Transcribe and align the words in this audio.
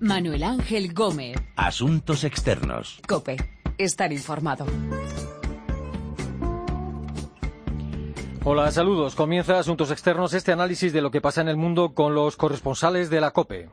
Manuel 0.00 0.42
Ángel 0.44 0.94
Gómez. 0.94 1.36
Asuntos 1.56 2.24
externos. 2.24 3.02
Cope. 3.06 3.36
Estar 3.76 4.10
informado. 4.14 4.64
Hola, 8.42 8.70
saludos. 8.72 9.14
Comienza 9.14 9.58
Asuntos 9.58 9.90
Externos, 9.90 10.32
este 10.32 10.52
análisis 10.52 10.94
de 10.94 11.02
lo 11.02 11.10
que 11.10 11.20
pasa 11.20 11.42
en 11.42 11.48
el 11.48 11.58
mundo 11.58 11.92
con 11.92 12.14
los 12.14 12.36
corresponsales 12.36 13.10
de 13.10 13.20
la 13.20 13.32
COPE. 13.32 13.68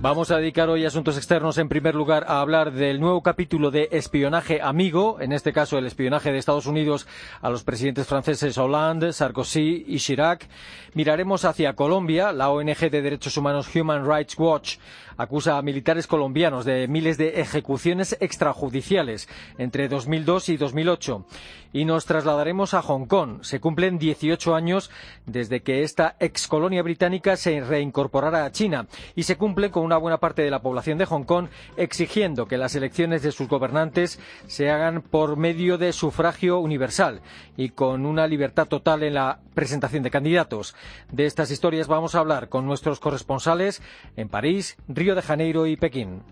Vamos 0.00 0.30
a 0.30 0.36
dedicar 0.36 0.68
hoy 0.68 0.84
asuntos 0.84 1.16
externos 1.16 1.58
en 1.58 1.68
primer 1.68 1.96
lugar 1.96 2.24
a 2.28 2.40
hablar 2.40 2.70
del 2.70 3.00
nuevo 3.00 3.20
capítulo 3.20 3.72
de 3.72 3.88
espionaje 3.90 4.62
amigo, 4.62 5.20
en 5.20 5.32
este 5.32 5.52
caso 5.52 5.76
el 5.76 5.86
espionaje 5.86 6.30
de 6.30 6.38
Estados 6.38 6.66
Unidos 6.66 7.08
a 7.40 7.50
los 7.50 7.64
presidentes 7.64 8.06
franceses 8.06 8.56
Hollande, 8.58 9.12
Sarkozy 9.12 9.84
y 9.88 9.98
Chirac. 9.98 10.46
Miraremos 10.94 11.44
hacia 11.44 11.74
Colombia. 11.74 12.32
La 12.32 12.48
ONG 12.50 12.90
de 12.90 13.02
Derechos 13.02 13.36
Humanos 13.36 13.74
Human 13.74 14.08
Rights 14.08 14.38
Watch 14.38 14.76
acusa 15.16 15.58
a 15.58 15.62
militares 15.62 16.06
colombianos 16.06 16.64
de 16.64 16.86
miles 16.86 17.18
de 17.18 17.40
ejecuciones 17.40 18.16
extrajudiciales 18.20 19.28
entre 19.58 19.88
2002 19.88 20.48
y 20.48 20.56
2008. 20.56 21.26
Y 21.72 21.84
nos 21.84 22.06
trasladaremos 22.06 22.72
a 22.72 22.82
Hong 22.82 23.06
Kong. 23.06 23.40
Se 23.42 23.60
cumplen 23.60 23.98
18 23.98 24.54
años 24.54 24.90
desde 25.26 25.60
que 25.60 25.82
esta 25.82 26.16
excolonia 26.20 26.82
británica 26.82 27.36
se 27.36 27.60
reincorporara 27.60 28.44
a 28.44 28.52
China 28.52 28.86
y 29.16 29.24
se 29.24 29.36
cumple 29.36 29.70
con 29.70 29.87
una 29.88 29.96
buena 29.96 30.18
parte 30.18 30.42
de 30.42 30.50
la 30.50 30.60
población 30.60 30.98
de 30.98 31.06
Hong 31.06 31.24
Kong 31.24 31.48
exigiendo 31.78 32.46
que 32.46 32.58
las 32.58 32.74
elecciones 32.74 33.22
de 33.22 33.32
sus 33.32 33.48
gobernantes 33.48 34.20
se 34.46 34.70
hagan 34.70 35.00
por 35.00 35.38
medio 35.38 35.78
de 35.78 35.94
sufragio 35.94 36.58
universal 36.58 37.22
y 37.56 37.70
con 37.70 38.04
una 38.04 38.26
libertad 38.26 38.68
total 38.68 39.02
en 39.02 39.14
la 39.14 39.40
presentación 39.54 40.02
de 40.02 40.10
candidatos. 40.10 40.76
De 41.10 41.24
estas 41.24 41.50
historias 41.50 41.88
vamos 41.88 42.14
a 42.14 42.18
hablar 42.18 42.50
con 42.50 42.66
nuestros 42.66 43.00
corresponsales 43.00 43.82
en 44.16 44.28
París, 44.28 44.76
Río 44.88 45.14
de 45.14 45.22
Janeiro 45.22 45.66
y 45.66 45.76
Pekín. 45.76 46.22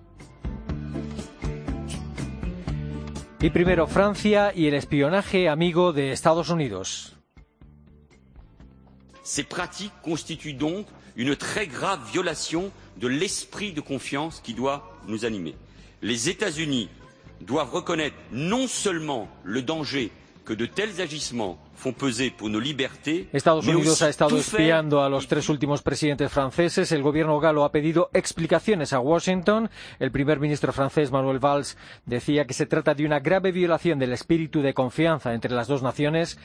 Y 3.41 3.51
primero 3.51 3.87
Francia 3.87 4.53
y 4.55 4.67
el 4.67 4.75
espionaje 4.75 5.49
amigo 5.49 5.95
de 5.95 6.13
Estados 6.13 6.51
Unidos. 6.51 7.17
Une 11.17 11.37
très 11.37 11.67
grave 11.67 12.01
violation 12.13 12.71
de 12.99 13.09
l'esprit 13.09 13.73
de 13.73 13.81
confiance 13.81 14.41
qui 14.43 14.55
doit 14.55 14.97
nous 15.07 15.25
animer. 15.25 15.55
Les 16.03 16.29
États-Unis 16.29 16.89
doivent 17.41 17.73
reconnaître 17.73 18.17
non 18.33 18.67
seulement 18.67 19.29
le 19.45 19.63
danger 19.63 20.11
que 20.45 20.55
de 20.55 20.67
tels 20.67 21.01
agissements 21.01 21.59
font 21.75 21.93
peser 21.93 22.31
pour 22.31 22.49
nos 22.49 22.61
libertés, 22.61 23.29
Estados 23.33 23.67
Unidos 23.67 24.01
ha 24.01 24.09
estado 24.09 24.39
espiando 24.39 25.03
a 25.03 25.09
los 25.09 25.27
tres 25.27 25.49
últimos 25.49 25.83
presidentes 25.83 26.31
franceses. 26.31 26.91
El 26.93 27.03
gobierno 27.03 27.39
galo 27.39 27.65
ha 27.65 27.73
pedido 27.73 28.09
explicaciones 28.15 28.93
a 28.93 29.01
Washington. 29.01 29.69
El 29.99 30.11
primer 30.11 30.41
ministro 30.41 30.73
francés, 30.73 31.11
Manuel 31.11 31.39
Valls, 31.39 31.77
decía 32.07 32.47
que 32.47 32.55
se 32.55 32.65
trata 32.65 32.95
de 32.95 33.05
una 33.05 33.21
grave 33.21 33.53
violación 33.53 33.99
del 33.99 34.13
espíritu 34.13 34.63
de 34.63 34.73
confianza 34.73 35.35
entre 35.35 35.53
las 35.53 35.69
dos 35.69 35.83
naciones. 35.83 36.39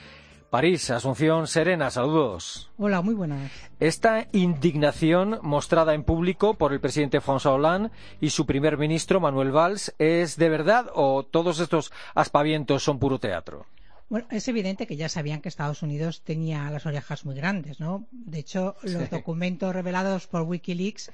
París, 0.51 0.89
Asunción 0.91 1.47
Serena, 1.47 1.89
saludos. 1.91 2.69
Hola, 2.77 3.01
muy 3.01 3.13
buenas. 3.13 3.49
Esta 3.79 4.27
indignación 4.33 5.39
mostrada 5.43 5.93
en 5.93 6.03
público 6.03 6.55
por 6.55 6.73
el 6.73 6.81
presidente 6.81 7.21
François 7.21 7.55
Hollande 7.55 7.89
y 8.19 8.31
su 8.31 8.45
primer 8.45 8.77
ministro, 8.77 9.21
Manuel 9.21 9.51
Valls, 9.55 9.95
¿es 9.97 10.35
de 10.35 10.49
verdad 10.49 10.87
o 10.93 11.23
todos 11.23 11.61
estos 11.61 11.93
aspavientos 12.15 12.83
son 12.83 12.99
puro 12.99 13.17
teatro? 13.17 13.65
Bueno, 14.09 14.27
es 14.29 14.45
evidente 14.49 14.87
que 14.87 14.97
ya 14.97 15.07
sabían 15.07 15.39
que 15.39 15.47
Estados 15.47 15.83
Unidos 15.83 16.21
tenía 16.21 16.69
las 16.69 16.85
orejas 16.85 17.23
muy 17.23 17.33
grandes, 17.33 17.79
¿no? 17.79 18.05
De 18.11 18.39
hecho, 18.39 18.75
los 18.83 19.03
Sí. 19.03 19.07
documentos 19.09 19.73
revelados 19.73 20.27
por 20.27 20.41
Wikileaks 20.41 21.11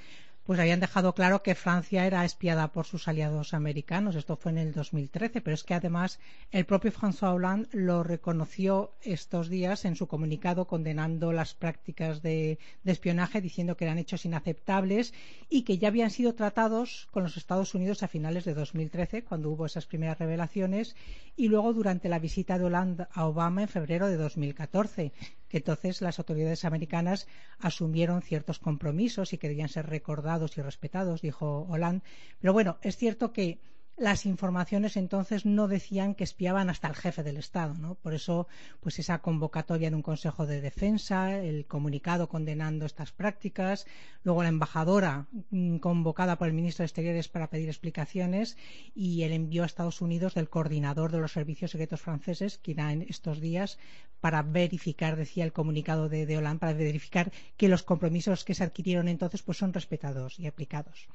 pues 0.48 0.62
habían 0.62 0.80
dejado 0.80 1.14
claro 1.14 1.44
que 1.44 1.56
Francia 1.56 2.08
era 2.08 2.24
espiada 2.24 2.72
por 2.72 2.86
sus 2.86 3.10
aliados 3.10 3.54
americanos. 3.54 4.16
Esto 4.16 4.38
fue 4.38 4.54
en 4.54 4.60
el 4.60 4.72
2013, 4.72 5.42
pero 5.42 5.54
es 5.54 5.66
que 5.66 5.74
además 5.74 6.22
el 6.52 6.66
propio 6.66 6.94
François 6.94 7.36
Hollande 7.36 7.68
lo 7.74 8.02
reconoció 8.02 8.94
estos 9.02 9.50
días 9.50 9.84
en 9.84 9.98
su 9.98 10.08
comunicado 10.08 10.66
condenando 10.66 11.34
las 11.34 11.54
prácticas 11.54 12.22
de, 12.22 12.60
de 12.86 12.92
espionaje, 12.94 13.42
diciendo 13.42 13.76
que 13.76 13.84
eran 13.84 13.98
hechos 13.98 14.24
inaceptables 14.24 15.14
y 15.50 15.64
que 15.64 15.80
ya 15.80 15.90
habían 15.90 16.12
sido 16.12 16.34
tratados 16.34 17.10
con 17.12 17.24
los 17.24 17.36
Estados 17.36 17.76
Unidos 17.76 18.02
a 18.02 18.08
finales 18.08 18.46
de 18.46 18.54
2013, 18.54 19.26
cuando 19.26 19.50
hubo 19.50 19.66
esas 19.66 19.86
primeras 19.86 20.18
revelaciones, 20.18 20.96
y 21.36 21.50
luego 21.50 21.74
durante 21.74 22.08
la 22.08 22.20
visita 22.20 22.58
de 22.58 22.64
Hollande 22.64 23.08
a 23.12 23.26
Obama 23.26 23.64
en 23.64 23.68
febrero 23.68 24.08
de 24.08 24.16
2014 24.16 25.12
que 25.50 25.58
entonces 25.58 26.02
las 26.02 26.20
autoridades 26.20 26.66
americanas 26.66 27.28
asumieron 27.60 28.22
ciertos 28.22 28.60
compromisos 28.60 29.34
y 29.34 29.38
que 29.38 29.48
debían 29.48 29.70
ser 29.70 29.88
recordados 29.88 30.58
y 30.58 30.62
respetados, 30.62 31.22
dijo 31.22 31.66
Hollande. 31.70 32.04
Pero 32.40 32.54
bueno, 32.54 32.78
es 32.82 32.98
cierto 32.98 33.34
que 33.34 33.60
las 33.98 34.28
informaciones 34.28 34.96
entonces 34.96 35.46
no 35.46 35.68
decían 35.68 36.14
que 36.14 36.24
espiaban 36.24 36.70
hasta 36.70 36.88
el 36.88 36.96
jefe 36.96 37.24
del 37.24 37.38
Estado, 37.38 37.74
¿no? 37.74 37.96
Por 37.96 38.14
eso, 38.14 38.48
pues 38.80 39.00
esa 39.00 39.20
convocatoria 39.20 39.88
en 39.88 39.96
un 39.96 40.04
Consejo 40.04 40.46
de 40.46 40.62
Defensa, 40.62 41.40
el 41.40 41.66
comunicado 41.66 42.30
condenando 42.30 42.86
estas 42.86 43.12
prácticas, 43.12 43.88
luego 44.24 44.44
la 44.44 44.50
embajadora 44.50 45.26
mm, 45.50 45.78
convocada 45.78 46.38
por 46.38 46.48
el 46.48 46.54
ministro 46.54 46.84
de 46.84 46.88
Exteriores 46.88 47.28
para 47.28 47.50
pedir 47.50 47.70
explicaciones 47.70 48.56
y 48.94 49.24
el 49.24 49.34
envío 49.34 49.64
a 49.64 49.66
Estados 49.66 50.00
Unidos 50.00 50.36
del 50.36 50.48
coordinador 50.48 51.12
de 51.12 51.20
los 51.20 51.32
servicios 51.32 51.72
secretos 51.72 52.02
franceses, 52.02 52.60
que 52.60 52.72
irá 52.72 52.94
en 52.94 53.02
estos 53.02 53.42
días 53.42 53.80
para 54.20 54.44
verificar, 54.44 55.16
decía 55.16 55.44
el 55.44 55.54
comunicado 55.54 56.08
de, 56.08 56.28
de 56.28 56.38
Hollande, 56.38 56.60
para 56.60 56.74
verificar 56.74 57.32
que 57.58 57.68
los 57.68 57.82
compromisos 57.82 58.46
que 58.46 58.54
se 58.54 58.64
adquirieron 58.64 59.08
entonces 59.08 59.42
pues 59.42 59.58
son 59.58 59.74
respetados 59.74 60.40
y 60.40 60.46
aplicados. 60.46 61.08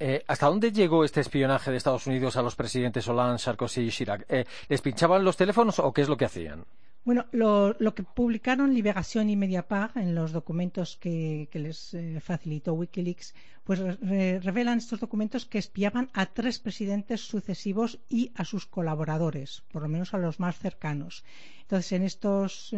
Eh, 0.00 0.22
¿Hasta 0.28 0.46
dónde 0.46 0.70
llegó 0.72 1.04
este 1.04 1.20
espionaje 1.20 1.70
de 1.70 1.76
Estados 1.76 2.06
Unidos 2.06 2.36
a 2.36 2.42
los 2.42 2.54
presidentes 2.54 3.08
Hollande, 3.08 3.38
Sarkozy 3.38 3.80
y 3.82 3.90
Chirac? 3.90 4.24
Eh, 4.28 4.44
¿Les 4.68 4.80
pinchaban 4.80 5.24
los 5.24 5.36
teléfonos 5.36 5.78
o 5.80 5.92
qué 5.92 6.02
es 6.02 6.08
lo 6.08 6.16
que 6.16 6.24
hacían? 6.24 6.64
Bueno, 7.04 7.24
lo, 7.32 7.74
que 7.94 8.02
publicaron 8.02 8.74
Liberación 8.74 9.30
y 9.30 9.36
Mediapart 9.36 9.96
en 9.96 10.14
los 10.14 10.30
documentos 10.32 10.96
que, 10.98 11.48
les 11.54 11.94
eh, 11.94 12.20
facilitó 12.20 12.74
Wikileaks, 12.74 13.34
pues 13.64 13.78
re- 13.80 14.40
revelan 14.40 14.78
estos 14.78 15.00
documentos 15.00 15.46
que 15.46 15.58
espiaban 15.58 16.10
a 16.12 16.26
tres 16.26 16.58
presidentes 16.58 17.22
sucesivos 17.22 17.98
y 18.10 18.30
a 18.34 18.44
sus 18.44 18.66
colaboradores, 18.66 19.62
por 19.72 19.82
lo 19.82 19.88
menos 19.88 20.12
a 20.12 20.18
los 20.18 20.38
más 20.38 20.58
cercanos. 20.58 21.24
Entonces, 21.62 21.92
en 21.92 22.02
estos 22.02 22.74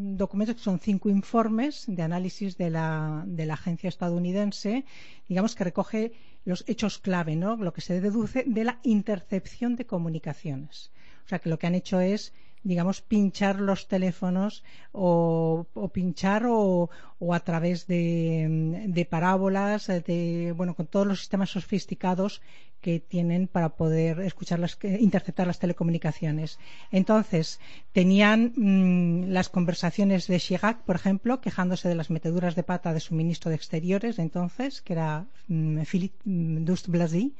documentos, 0.00 0.56
que 0.56 0.62
son 0.62 0.78
cinco 0.78 1.08
informes 1.08 1.84
de 1.86 2.02
análisis 2.02 2.56
de 2.56 2.70
la, 2.70 3.24
de 3.26 3.46
la 3.46 3.54
agencia 3.54 3.88
estadounidense, 3.88 4.84
digamos 5.28 5.54
que 5.54 5.64
recoge 5.64 6.12
los 6.44 6.64
hechos 6.66 6.98
clave, 6.98 7.36
¿no? 7.36 7.56
Lo 7.56 7.72
que 7.72 7.80
se 7.80 8.00
deduce 8.00 8.44
de 8.46 8.64
la 8.64 8.80
intercepción 8.82 9.76
de 9.76 9.86
comunicaciones. 9.86 10.90
O 11.24 11.28
sea, 11.28 11.38
que 11.38 11.48
lo 11.48 11.58
que 11.58 11.66
han 11.66 11.74
hecho 11.74 12.00
es 12.00 12.32
digamos, 12.64 13.00
pinchar 13.00 13.60
los 13.60 13.88
teléfonos 13.88 14.64
o, 14.92 15.66
pinchar 15.92 16.46
o, 16.46 16.90
o, 17.18 17.34
a 17.34 17.40
través 17.40 17.86
de, 17.86 18.86
de, 18.88 19.04
parábolas, 19.04 19.86
de, 19.86 20.52
bueno, 20.56 20.74
con 20.74 20.86
todos 20.86 21.06
los 21.06 21.20
sistemas 21.20 21.50
sofisticados 21.50 22.40
que 22.80 22.98
tienen 22.98 23.46
para 23.46 23.70
poder 23.70 24.20
escuchar 24.20 24.58
las, 24.58 24.76
interceptar 24.82 25.46
las 25.46 25.60
telecomunicaciones. 25.60 26.58
Entonces, 26.90 27.60
tenían 27.92 28.52
mmm, 28.56 29.30
las 29.30 29.48
conversaciones 29.48 30.26
de 30.26 30.40
Chirac, 30.40 30.82
por 30.82 30.96
ejemplo, 30.96 31.40
quejándose 31.40 31.88
de 31.88 31.94
las 31.94 32.10
meteduras 32.10 32.56
de 32.56 32.64
pata 32.64 32.92
de 32.92 33.00
su 33.00 33.14
ministro 33.14 33.50
de 33.50 33.56
Exteriores 33.56 34.18
entonces, 34.18 34.82
que 34.82 34.94
era 34.94 35.26
mmm, 35.46 35.82
Philippe 35.82 36.18
Douste-Blazy, 36.24 37.34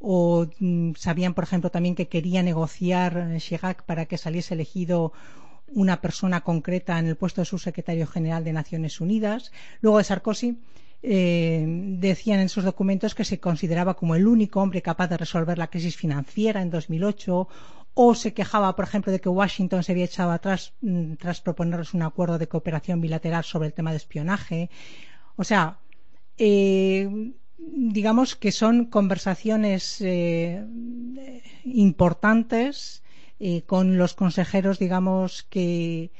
o 0.00 0.46
mmm, 0.58 0.92
sabían, 0.96 1.34
por 1.34 1.44
ejemplo, 1.44 1.70
también 1.70 1.94
que 1.94 2.08
quería 2.08 2.42
negociar 2.42 3.36
Chirac 3.38 3.84
para 3.84 4.06
que 4.06 4.18
saliese 4.18 4.54
elegido 4.54 5.12
una 5.72 6.00
persona 6.00 6.40
concreta 6.40 6.98
en 6.98 7.06
el 7.06 7.16
puesto 7.16 7.40
de 7.40 7.44
subsecretario 7.44 8.06
general 8.06 8.42
de 8.42 8.52
Naciones 8.52 9.00
Unidas. 9.00 9.52
Luego 9.80 9.98
de 9.98 10.04
Sarkozy, 10.04 10.58
eh, 11.02 11.64
decían 11.98 12.40
en 12.40 12.48
sus 12.48 12.64
documentos 12.64 13.14
que 13.14 13.24
se 13.24 13.40
consideraba 13.40 13.94
como 13.94 14.16
el 14.16 14.26
único 14.26 14.60
hombre 14.60 14.82
capaz 14.82 15.08
de 15.08 15.16
resolver 15.16 15.56
la 15.56 15.70
crisis 15.70 15.96
financiera 15.96 16.60
en 16.60 16.70
2008 16.70 17.48
o 17.94 18.14
se 18.14 18.34
quejaba, 18.34 18.76
por 18.76 18.84
ejemplo, 18.84 19.10
de 19.12 19.20
que 19.20 19.28
Washington 19.28 19.82
se 19.82 19.92
había 19.92 20.04
echado 20.04 20.30
atrás 20.30 20.74
mmm, 20.80 21.14
tras 21.14 21.40
proponerles 21.40 21.94
un 21.94 22.02
acuerdo 22.02 22.38
de 22.38 22.48
cooperación 22.48 23.00
bilateral 23.00 23.44
sobre 23.44 23.68
el 23.68 23.74
tema 23.74 23.90
de 23.90 23.98
espionaje. 23.98 24.70
O 25.36 25.44
sea, 25.44 25.78
eh, 26.38 27.32
digamos 27.72 28.36
que 28.36 28.52
son 28.52 28.86
conversaciones 28.86 30.00
eh, 30.00 30.64
importantes 31.64 33.02
eh, 33.38 33.62
con 33.62 33.96
los 33.98 34.14
consejeros, 34.14 34.78
digamos, 34.78 35.44
que, 35.44 36.10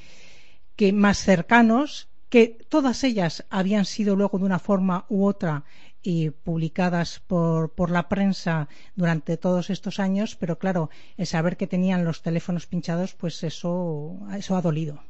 que 0.77 0.93
más 0.93 1.19
cercanos, 1.19 2.09
que 2.29 2.59
todas 2.69 3.05
ellas 3.05 3.45
habían 3.51 3.85
sido 3.85 4.17
luego 4.17 4.39
de 4.39 4.45
una 4.45 4.59
forma 4.59 5.05
u 5.09 5.27
otra 5.27 5.65
y 6.03 6.31
publicadas 6.31 7.21
por, 7.21 7.73
por 7.73 7.91
la 7.91 8.09
prensa 8.09 8.69
durante 8.97 9.37
todos 9.37 9.71
estos 9.71 10.01
años, 10.01 10.37
pero 10.37 10.59
claro, 10.59 10.91
el 11.17 11.27
saber 11.27 11.57
que 11.57 11.67
tenían 11.67 12.05
los 12.05 12.23
teléfonos 12.23 12.67
pinchados, 12.67 13.15
pues 13.15 13.43
eso, 13.43 14.19
eso 14.37 14.57
ha 14.57 14.63
dolido. 14.63 15.03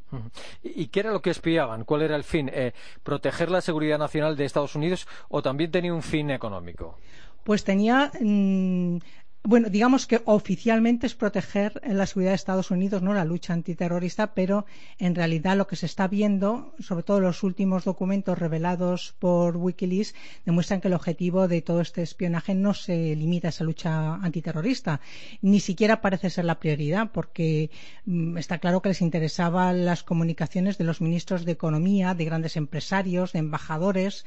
¿Y 0.63 0.89
qué 0.89 1.01
era 1.01 1.13
lo 1.13 1.23
que 1.23 1.31
espiaban? 1.31 1.85
¿Cuál 1.85 2.03
era 2.03 2.17
el 2.17 2.25
fin? 2.25 2.51
Eh, 2.53 2.73
¿Proteger 3.03 3.51
la 3.51 3.61
seguridad 3.61 3.99
nacional 3.99 4.37
de 4.37 4.45
Estados 4.45 4.75
Unidos 4.75 5.07
o 5.29 5.43
también 5.43 5.71
tenía 5.71 5.95
un 5.95 6.03
fin 6.03 6.31
económico? 6.31 6.99
Pues 7.45 7.65
tenía 7.65 8.11
mm, 8.21 8.99
bueno, 9.43 9.71
digamos 9.71 10.07
que 10.07 10.21
oficialmente 10.27 11.07
es 11.07 11.15
proteger 11.15 11.81
la 11.83 12.05
seguridad 12.05 12.33
de 12.33 12.37
Estados 12.37 12.71
Unidos, 12.71 13.01
no 13.01 13.15
la 13.15 13.25
lucha 13.25 13.55
antiterrorista, 13.55 14.35
pero 14.35 14.67
en 14.99 15.15
realidad 15.15 15.57
lo 15.57 15.67
que 15.67 15.77
se 15.77 15.87
está 15.87 16.09
viendo, 16.09 16.75
sobre 16.79 17.05
todo 17.05 17.21
los 17.21 17.43
últimos 17.43 17.85
documentos 17.85 18.39
revelados 18.39 19.15
por 19.19 19.57
Wikileaks, 19.57 20.15
demuestran 20.45 20.83
que 20.83 20.89
el 20.89 20.95
objetivo 20.95 21.49
de 21.49 21.63
todo 21.63 21.81
este 21.81 22.03
espionaje 22.03 22.55
no 22.55 22.75
se 22.75 23.17
limita 23.17 23.49
a 23.49 23.51
esa 23.51 23.65
lucha 23.65 24.17
antiterrorista, 24.17 25.01
ni 25.41 25.61
siquiera 25.61 26.03
parece 26.03 26.29
ser 26.29 26.45
la 26.45 26.61
prioridad, 26.61 27.11
porque 27.11 27.71
mm, 28.05 28.37
está 28.37 28.59
claro 28.59 28.83
que 28.83 28.91
les 28.91 29.01
interesaban 29.01 29.87
las 29.87 30.03
comunicaciones 30.03 30.77
de 30.77 30.85
los 30.85 31.01
ministros 31.01 31.47
de 31.47 31.53
Economía, 31.53 32.13
de 32.13 32.27
grandes 32.27 32.57
empresarios, 32.57 33.33
de 33.33 33.39
embajadores, 33.39 34.27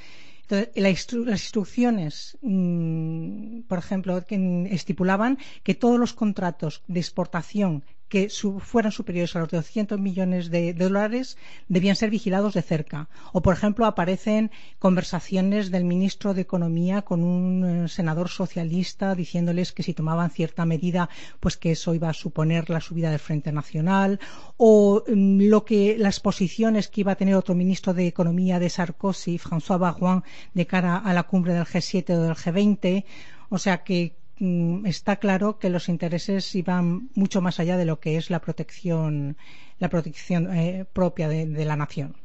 las 0.49 1.07
instrucciones, 1.27 2.37
mm, 2.41 3.61
por 3.61 3.79
ejemplo, 3.79 4.25
que 4.25 4.67
estipulaban 4.71 5.37
que 5.63 5.75
todos 5.75 5.99
los 5.99 6.13
contratos 6.13 6.83
de 6.87 6.99
exportación 6.99 7.83
que 8.13 8.29
fueran 8.59 8.91
superiores 8.91 9.35
a 9.35 9.39
los 9.39 9.49
200 9.49 9.99
millones 9.99 10.51
de, 10.51 10.75
dólares 10.75 11.35
debían 11.67 11.95
ser 11.95 12.11
vigilados 12.11 12.53
de 12.53 12.61
cerca. 12.61 13.09
O, 13.31 13.41
por 13.41 13.55
ejemplo, 13.55 13.87
aparecen 13.87 14.51
conversaciones 14.77 15.71
del 15.71 15.83
ministro 15.83 16.35
de 16.35 16.41
Economía 16.41 17.01
con 17.01 17.23
un 17.23 17.65
eh, 17.65 17.87
senador 17.87 18.29
socialista 18.29 19.15
diciéndoles 19.15 19.71
que 19.71 19.81
si 19.81 19.95
tomaban 19.95 20.29
cierta 20.29 20.63
medida, 20.63 21.09
pues 21.39 21.57
que 21.57 21.71
eso 21.71 21.95
iba 21.95 22.09
a 22.09 22.13
suponer 22.13 22.69
la 22.69 22.81
subida 22.81 23.09
del 23.09 23.17
Frente 23.17 23.51
Nacional. 23.51 24.19
O 24.57 25.03
mm, 25.07 25.47
lo 25.49 25.65
que 25.65 25.97
las 25.97 26.19
posiciones 26.19 26.89
que 26.89 27.01
iba 27.01 27.13
a 27.13 27.15
tener 27.21 27.33
otro 27.33 27.55
ministro 27.55 27.95
de 27.95 28.05
Economía 28.05 28.59
de 28.59 28.69
Sarkozy, 28.69 29.39
François 29.39 29.79
Barouin, 29.79 30.21
de 30.53 30.67
cara 30.67 30.97
a 30.97 31.13
la 31.15 31.23
cumbre 31.23 31.55
del 31.55 31.65
G7 31.65 32.11
o 32.13 32.21
del 32.21 32.35
G20. 32.35 33.05
O 33.49 33.57
sea 33.57 33.83
que 33.83 34.22
está 34.39 35.17
claro 35.17 35.59
que 35.59 35.69
los 35.69 35.89
intereses 35.89 36.53
iban 36.55 37.09
mucho 37.13 37.41
más 37.41 37.59
allá 37.59 37.77
de 37.77 37.85
lo 37.85 37.99
que 37.99 38.17
es 38.17 38.29
la 38.29 38.39
protección 38.39 39.37
la 39.79 39.89
protección 39.89 40.55
eh, 40.55 40.85
propia 40.91 41.27
de, 41.27 41.65
la 41.65 41.75
nación. 41.75 42.15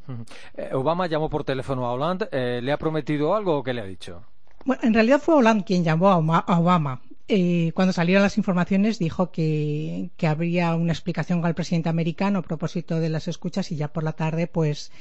Eh, 0.57 0.71
Obama 0.73 1.09
llamó 1.09 1.29
por 1.29 1.43
teléfono 1.43 1.87
a 1.87 1.93
Hollande. 1.93 2.29
Eh, 2.31 2.61
¿Le 2.63 2.71
ha 2.73 2.77
prometido 2.77 3.35
algo 3.35 3.59
o 3.59 3.63
qué 3.65 3.75
le 3.75 3.81
ha 3.81 3.85
dicho? 3.85 4.23
Bueno, 4.65 4.83
en 4.85 4.95
realidad 4.95 5.21
fue 5.21 5.35
Hollande 5.35 5.65
quien 5.65 5.83
llamó 5.83 6.11
a 6.11 6.59
Obama. 6.59 7.01
cuando 7.75 7.93
salieron 7.93 8.23
las 8.23 8.39
informaciones 8.39 8.99
dijo 8.99 9.33
que, 9.33 10.11
que 10.17 10.27
habría 10.29 10.75
una 10.77 10.93
explicación 10.93 11.45
al 11.45 11.55
presidente 11.55 11.89
americano 11.89 12.39
a 12.39 12.43
propósito 12.43 13.01
de 13.01 13.09
las 13.09 13.27
escuchas 13.27 13.73
y 13.73 13.77
ya 13.77 13.89
por 13.89 14.05
la 14.05 14.13
tarde 14.13 14.47
pues 14.47 14.93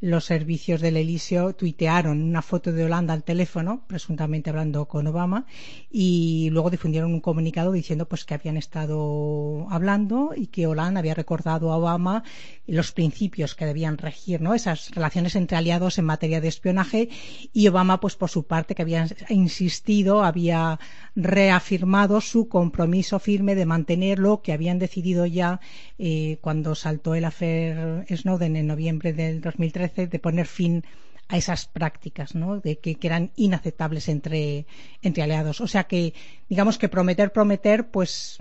los 0.00 0.24
servicios 0.26 0.80
del 0.80 0.96
Eliseo 0.96 1.54
tuitearon 1.54 2.22
una 2.22 2.42
foto 2.42 2.72
de 2.72 2.84
Holanda 2.84 3.14
al 3.14 3.24
teléfono, 3.24 3.84
presuntamente 3.86 4.50
hablando 4.50 4.86
con 4.86 5.06
Obama, 5.06 5.46
y 5.90 6.48
luego 6.50 6.70
difundieron 6.70 7.14
un 7.14 7.20
comunicado 7.20 7.72
diciendo 7.72 8.06
pues 8.06 8.24
que 8.24 8.34
habían 8.34 8.56
estado 8.56 9.66
hablando 9.70 10.32
y 10.36 10.48
que 10.48 10.66
Holanda 10.66 11.00
había 11.00 11.14
recordado 11.14 11.72
a 11.72 11.78
Obama 11.78 12.22
los 12.66 12.92
principios 12.92 13.54
que 13.54 13.66
debían 13.66 13.98
regir, 13.98 14.40
¿no? 14.40 14.54
Esas 14.54 14.90
relaciones 14.90 15.36
entre 15.36 15.56
aliados 15.56 15.98
en 15.98 16.04
materia 16.04 16.40
de 16.40 16.48
espionaje 16.48 17.08
y 17.52 17.68
Obama, 17.68 18.00
pues 18.00 18.16
por 18.16 18.30
su 18.30 18.44
parte, 18.44 18.74
que 18.74 18.82
había 18.82 19.06
insistido, 19.28 20.22
había 20.22 20.78
reafirmado 21.16 22.20
su 22.20 22.48
compromiso 22.48 23.18
firme 23.20 23.54
de 23.54 23.66
mantener 23.66 24.18
lo 24.18 24.42
que 24.42 24.52
habían 24.52 24.78
decidido 24.78 25.26
ya 25.26 25.60
eh, 25.98 26.38
cuando 26.40 26.74
saltó 26.74 27.14
el 27.14 27.24
afer 27.24 28.04
Snowden 28.14 28.56
en 28.56 28.66
noviembre 28.66 29.12
del 29.12 29.40
2013 29.40 29.83
de 29.88 30.18
poner 30.18 30.46
fin 30.46 30.84
a 31.28 31.36
esas 31.36 31.66
prácticas, 31.66 32.34
¿no? 32.34 32.60
De 32.60 32.78
que, 32.78 32.98
eran 33.02 33.30
inaceptables 33.36 34.08
entre, 34.08 34.66
entre 35.02 35.22
aliados. 35.22 35.60
O 35.60 35.66
sea 35.66 35.84
que, 35.84 36.14
digamos 36.48 36.78
que 36.78 36.88
prometer, 36.88 37.32
prometer, 37.32 37.90
pues, 37.90 38.38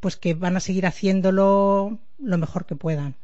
pues 0.00 0.16
que 0.16 0.34
van 0.34 0.56
a 0.56 0.60
seguir 0.60 0.86
haciéndolo 0.86 1.98
lo 2.18 2.38
mejor 2.38 2.66
que 2.66 2.76
puedan. 2.76 3.16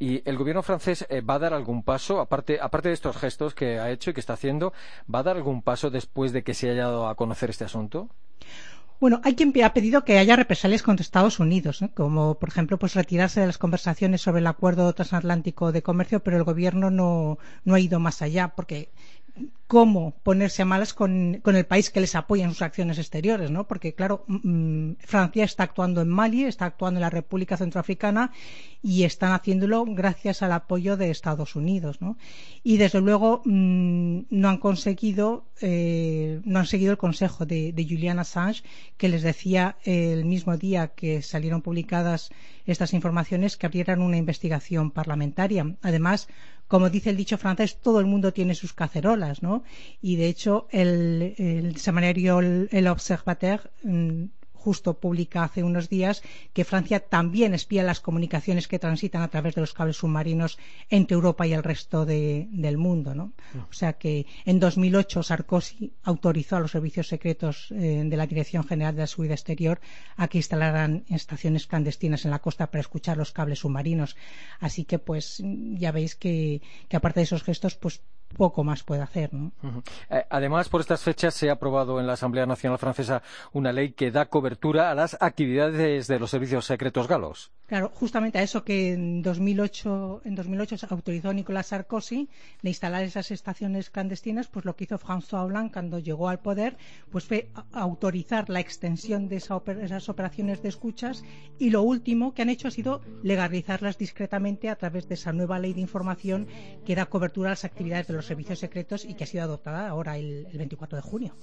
¿Y 0.00 0.22
el 0.28 0.36
gobierno 0.36 0.62
francés 0.62 1.04
eh, 1.08 1.22
va 1.22 1.34
a 1.34 1.38
dar 1.40 1.54
algún 1.54 1.82
paso, 1.82 2.20
aparte, 2.20 2.58
aparte 2.60 2.88
de 2.88 2.94
estos 2.94 3.16
gestos 3.16 3.54
que 3.54 3.80
ha 3.80 3.90
hecho 3.90 4.10
y 4.10 4.14
que 4.14 4.20
está 4.20 4.34
haciendo, 4.34 4.72
va 5.12 5.20
a 5.20 5.24
dar 5.24 5.36
algún 5.36 5.60
paso 5.62 5.90
después 5.90 6.32
de 6.32 6.44
que 6.44 6.54
se 6.54 6.70
haya 6.70 6.84
dado 6.84 7.08
a 7.08 7.16
conocer 7.16 7.50
este 7.50 7.64
asunto? 7.64 8.08
Bueno, 9.00 9.20
hay 9.22 9.36
quien 9.36 9.52
ha 9.62 9.74
pedido 9.74 10.04
que 10.04 10.18
haya 10.18 10.34
represalias 10.34 10.82
contra 10.82 11.02
Estados 11.02 11.38
Unidos, 11.38 11.84
como 11.94 12.36
por 12.40 12.48
ejemplo 12.48 12.78
pues 12.80 12.94
retirarse 12.94 13.40
de 13.40 13.46
las 13.46 13.58
conversaciones 13.58 14.22
sobre 14.22 14.40
el 14.40 14.46
acuerdo 14.48 14.92
transatlántico 14.92 15.70
de 15.70 15.84
comercio, 15.84 16.20
pero 16.20 16.36
el 16.36 16.42
gobierno 16.42 16.90
no, 16.90 17.38
no 17.64 17.74
ha 17.74 17.80
ido 17.80 18.00
más 18.00 18.22
allá, 18.22 18.48
porque 18.56 18.90
cómo 19.68 20.14
ponerse 20.22 20.62
a 20.62 20.64
malas 20.64 20.94
con, 20.94 21.42
el 21.44 21.66
país 21.66 21.90
que 21.90 22.00
les 22.00 22.14
apoya 22.14 22.44
en 22.44 22.50
sus 22.50 22.62
acciones 22.62 22.98
exteriores, 22.98 23.50
¿no? 23.50 23.68
Porque, 23.68 23.94
claro, 23.94 24.24
mm, 24.26 24.92
Francia 24.98 25.44
está 25.44 25.64
actuando 25.64 26.00
en 26.00 26.08
Mali, 26.08 26.44
está 26.44 26.64
actuando 26.64 26.98
en 26.98 27.02
la 27.02 27.10
República 27.10 27.58
Centroafricana 27.58 28.32
y 28.82 29.02
están 29.04 29.32
haciéndolo 29.32 29.84
gracias 29.84 30.42
al 30.42 30.52
apoyo 30.52 30.96
de 30.96 31.10
Estados 31.10 31.54
Unidos, 31.54 32.00
¿no? 32.00 32.16
Y, 32.64 32.78
desde 32.78 33.02
luego, 33.02 33.42
mm, 33.44 34.20
no 34.30 34.48
han 34.48 34.56
conseguido, 34.56 35.44
eh, 35.60 36.40
no 36.44 36.60
han 36.60 36.66
seguido 36.66 36.92
el 36.92 36.98
consejo 36.98 37.44
de, 37.44 37.74
de 37.74 37.84
Julian 37.84 38.18
Assange, 38.18 38.62
que 38.96 39.10
les 39.10 39.22
decía 39.22 39.76
el 39.84 40.24
mismo 40.24 40.56
día 40.56 40.88
que 40.88 41.20
salieron 41.20 41.60
publicadas 41.60 42.30
estas 42.64 42.94
informaciones 42.94 43.58
que 43.58 43.66
abrieran 43.66 44.00
una 44.00 44.16
investigación 44.16 44.90
parlamentaria. 44.90 45.76
Además, 45.82 46.28
como 46.68 46.90
dice 46.90 47.10
el 47.10 47.16
dicho 47.16 47.38
francés, 47.38 47.78
todo 47.80 47.98
el 47.98 48.06
mundo 48.06 48.32
tiene 48.32 48.54
sus 48.54 48.74
cacerolas, 48.74 49.42
¿no? 49.42 49.64
Y 50.00 50.16
de 50.16 50.28
hecho, 50.28 50.68
el, 50.70 51.34
el 51.38 51.76
semanario 51.76 52.40
El 52.40 52.86
Observateur 52.88 53.70
mm, 53.82 54.24
justo 54.68 55.00
publica 55.00 55.44
hace 55.44 55.62
unos 55.64 55.88
días 55.88 56.22
que 56.52 56.68
Francia 56.70 57.00
también 57.00 57.54
espía 57.54 57.82
las 57.82 58.00
comunicaciones 58.00 58.68
que 58.68 58.78
transitan 58.78 59.22
a 59.22 59.28
través 59.28 59.54
de 59.54 59.62
los 59.62 59.72
cables 59.72 59.96
submarinos 59.96 60.58
entre 60.90 61.14
Europa 61.14 61.46
y 61.46 61.54
el 61.54 61.62
resto 61.62 62.04
del 62.04 62.76
mundo. 62.76 63.14
¿no? 63.14 63.32
O 63.70 63.72
sea 63.72 63.94
que 63.94 64.26
en 64.44 64.60
2008 64.60 65.22
Sarkozy 65.22 65.94
autorizó 66.02 66.56
a 66.56 66.60
los 66.60 66.72
servicios 66.72 67.08
secretos 67.08 67.70
eh, 67.70 68.02
de 68.04 68.16
la 68.18 68.26
Dirección 68.26 68.62
General 68.62 68.94
de 68.94 69.00
la 69.04 69.06
Seguridad 69.06 69.40
Exterior 69.40 69.80
a 70.16 70.28
que 70.28 70.36
instalaran 70.36 71.06
estaciones 71.08 71.66
clandestinas 71.66 72.26
en 72.26 72.30
la 72.30 72.40
costa 72.40 72.70
para 72.70 72.82
escuchar 72.82 73.16
los 73.16 73.32
cables 73.32 73.60
submarinos. 73.60 74.16
Así 74.60 74.84
que 74.84 74.98
pues 74.98 75.42
ya 75.82 75.92
veis 75.92 76.14
que, 76.14 76.60
que 76.88 76.96
aparte 76.98 77.20
de 77.20 77.24
esos 77.24 77.42
gestos 77.42 77.74
pues 77.74 78.02
poco 78.36 78.64
más 78.64 78.82
puede 78.82 79.02
hacer. 79.02 79.32
¿no? 79.32 79.52
Eh, 80.10 80.24
además, 80.30 80.68
por 80.68 80.80
estas 80.80 81.02
fechas 81.02 81.34
se 81.34 81.50
ha 81.50 81.54
aprobado 81.54 82.00
en 82.00 82.06
la 82.06 82.14
Asamblea 82.14 82.46
Nacional 82.46 82.78
Francesa 82.78 83.22
una 83.52 83.72
ley 83.72 83.92
que 83.92 84.10
da 84.10 84.26
cobertura 84.26 84.90
a 84.90 84.94
las 84.94 85.16
actividades 85.20 86.06
de 86.06 86.18
los 86.18 86.30
servicios 86.30 86.66
secretos 86.66 87.08
galos. 87.08 87.52
Claro, 87.68 87.92
justamente 87.94 88.38
a 88.38 88.42
eso 88.42 88.64
que 88.64 88.94
en 88.94 89.20
2008, 89.20 90.22
en 90.24 90.34
2008 90.34 90.78
se 90.78 90.86
autorizó 90.88 91.34
Nicolás 91.34 91.66
Sarkozy 91.66 92.30
de 92.62 92.70
instalar 92.70 93.02
esas 93.04 93.30
estaciones 93.30 93.90
clandestinas, 93.90 94.48
pues 94.48 94.64
lo 94.64 94.74
que 94.74 94.84
hizo 94.84 94.98
François 94.98 95.44
Hollande 95.44 95.70
cuando 95.70 95.98
llegó 95.98 96.30
al 96.30 96.40
poder, 96.40 96.78
pues 97.12 97.24
fue 97.26 97.50
autorizar 97.72 98.48
la 98.48 98.60
extensión 98.60 99.28
de 99.28 99.36
esas 99.36 100.08
operaciones 100.08 100.62
de 100.62 100.70
escuchas 100.70 101.22
y 101.58 101.68
lo 101.68 101.82
último 101.82 102.32
que 102.32 102.40
han 102.40 102.48
hecho 102.48 102.68
ha 102.68 102.70
sido 102.70 103.02
legalizarlas 103.22 103.98
discretamente 103.98 104.70
a 104.70 104.76
través 104.76 105.06
de 105.06 105.14
esa 105.16 105.34
nueva 105.34 105.58
ley 105.58 105.74
de 105.74 105.82
información 105.82 106.48
que 106.86 106.94
da 106.94 107.04
cobertura 107.04 107.50
a 107.50 107.52
las 107.52 107.66
actividades 107.66 108.06
de 108.06 108.14
los 108.14 108.24
servicios 108.24 108.60
secretos 108.60 109.04
y 109.04 109.12
que 109.12 109.24
ha 109.24 109.26
sido 109.26 109.44
adoptada 109.44 109.86
ahora 109.90 110.16
el, 110.16 110.46
el 110.50 110.56
24 110.56 110.96
de 110.96 111.02
junio. 111.02 111.34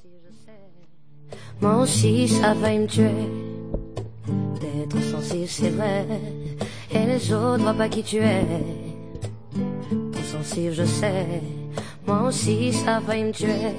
D'être 4.85 5.01
sensible, 5.01 5.47
c'est 5.47 5.69
vrai. 5.69 6.05
Et 6.91 7.05
les 7.07 7.33
autres 7.33 7.63
voient 7.63 7.73
pas 7.73 7.89
qui 7.89 8.03
tu 8.03 8.17
es. 8.17 8.45
T'es 10.11 10.21
sensible, 10.21 10.73
je 10.73 10.83
sais. 10.83 11.41
Moi 12.05 12.27
aussi, 12.27 12.71
ça 12.71 12.97
a 12.97 13.01
failli 13.01 13.23
me 13.23 13.31
tuer. 13.31 13.73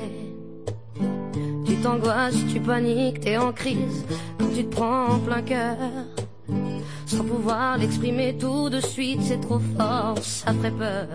Tu 1.64 1.76
t'angoisses, 1.76 2.44
tu 2.52 2.58
paniques, 2.58 3.20
t'es 3.20 3.36
en 3.36 3.52
crise. 3.52 4.04
Quand 4.38 4.48
tu 4.52 4.64
te 4.64 4.74
prends 4.74 5.06
en 5.12 5.18
plein 5.20 5.42
cœur. 5.42 5.76
Sans 7.06 7.22
pouvoir 7.22 7.78
l'exprimer 7.78 8.36
tout 8.36 8.68
de 8.68 8.80
suite, 8.80 9.22
c'est 9.22 9.40
trop 9.40 9.60
fort, 9.76 10.18
ça 10.22 10.52
ferait 10.54 10.72
peur. 10.72 11.06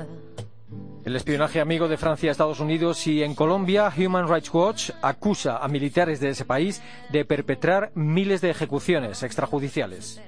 El 1.03 1.15
espionaje 1.15 1.59
amigo 1.59 1.87
de 1.87 1.97
Francia 1.97 2.29
a 2.29 2.31
Estados 2.31 2.59
Unidos 2.59 3.07
y 3.07 3.23
en 3.23 3.33
Colombia, 3.33 3.91
Human 3.97 4.27
Rights 4.27 4.53
Watch 4.53 4.91
acusa 5.01 5.57
a 5.57 5.67
militares 5.67 6.19
de 6.19 6.29
ese 6.29 6.45
país 6.45 6.79
de 7.11 7.25
perpetrar 7.25 7.91
miles 7.95 8.39
de 8.41 8.51
ejecuciones 8.51 9.23
extrajudiciales. 9.23 10.21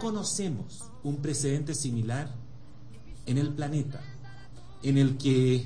conocemos 0.00 0.90
un 1.04 1.22
precedente 1.22 1.72
similar 1.72 2.34
en 3.26 3.38
el 3.38 3.52
planeta 3.52 4.00
en 4.82 4.98
el 4.98 5.18
que 5.18 5.64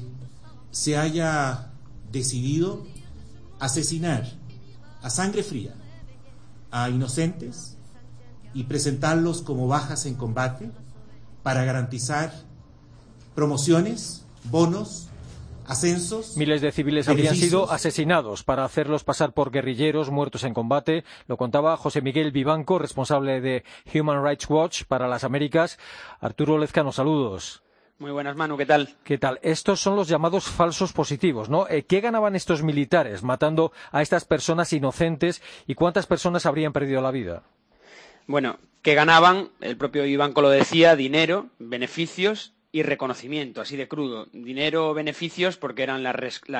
se 0.71 0.99
haya 0.99 1.71
decidido 2.13 2.85
asesinar 3.59 4.27
a 5.01 5.09
sangre 5.09 5.43
fría 5.43 5.75
a 6.71 6.91
inocentes 6.91 7.74
y 8.55 8.65
presentarlos 8.65 9.43
como 9.43 9.67
bajas 9.67 10.07
en 10.07 10.15
combate 10.15 10.71
para 11.43 11.65
garantizar 11.65 12.33
promociones, 13.35 14.25
bonos, 14.45 15.09
ascensos. 15.67 16.37
Miles 16.37 16.61
de 16.61 16.73
civiles 16.73 17.09
habrían 17.09 17.35
sido 17.35 17.71
asesinados 17.71 18.45
para 18.45 18.65
hacerlos 18.65 19.05
pasar 19.05 19.33
por 19.33 19.51
guerrilleros 19.51 20.11
muertos 20.11 20.45
en 20.45 20.55
combate. 20.55 21.05
Lo 21.27 21.37
contaba 21.37 21.77
José 21.77 22.01
Miguel 22.01 22.33
Vivanco, 22.33 22.79
responsable 22.79 23.41
de 23.41 23.65
Human 23.93 24.25
Rights 24.25 24.49
Watch 24.49 24.85
para 24.85 25.09
las 25.09 25.25
Américas. 25.25 25.79
Arturo 26.21 26.59
Lezcano, 26.59 26.93
saludos. 26.93 27.63
Muy 27.99 28.11
buenas, 28.11 28.37
Manu, 28.37 28.57
¿qué 28.57 28.67
tal? 28.67 28.97
¿Qué 29.05 29.19
tal? 29.19 29.39
Estos 29.43 29.81
son 29.81 29.95
los 29.95 30.09
llamados 30.09 30.45
falsos 30.45 30.93
positivos, 30.93 31.49
¿no? 31.49 31.69
Eh, 31.69 31.85
¿Qué 31.85 32.01
ganaban 32.01 32.35
estos 32.35 32.63
militares 32.63 33.23
matando 33.23 33.73
a 33.93 34.03
estas 34.03 34.25
personas 34.25 34.73
inocentes 34.73 35.43
y 35.67 35.77
cuántas 35.77 36.07
personas 36.07 36.45
habrían 36.45 36.73
perdido 36.73 37.01
la 37.01 37.13
vida? 37.13 37.45
Bueno, 38.27 38.59
¿qué 38.83 38.95
ganaban, 38.95 39.51
el 39.61 39.77
propio 39.77 40.07
Ivanco 40.07 40.41
lo 40.43 40.49
decía, 40.51 40.97
dinero, 40.97 41.51
beneficios 41.59 42.55
y 42.75 42.83
reconocimiento, 42.83 43.61
así 43.61 43.77
de 43.77 43.87
crudo. 43.87 44.27
Dinero 44.33 44.95
beneficios 44.95 45.57
porque 45.57 45.85
eran 45.85 46.03
las, 46.03 46.17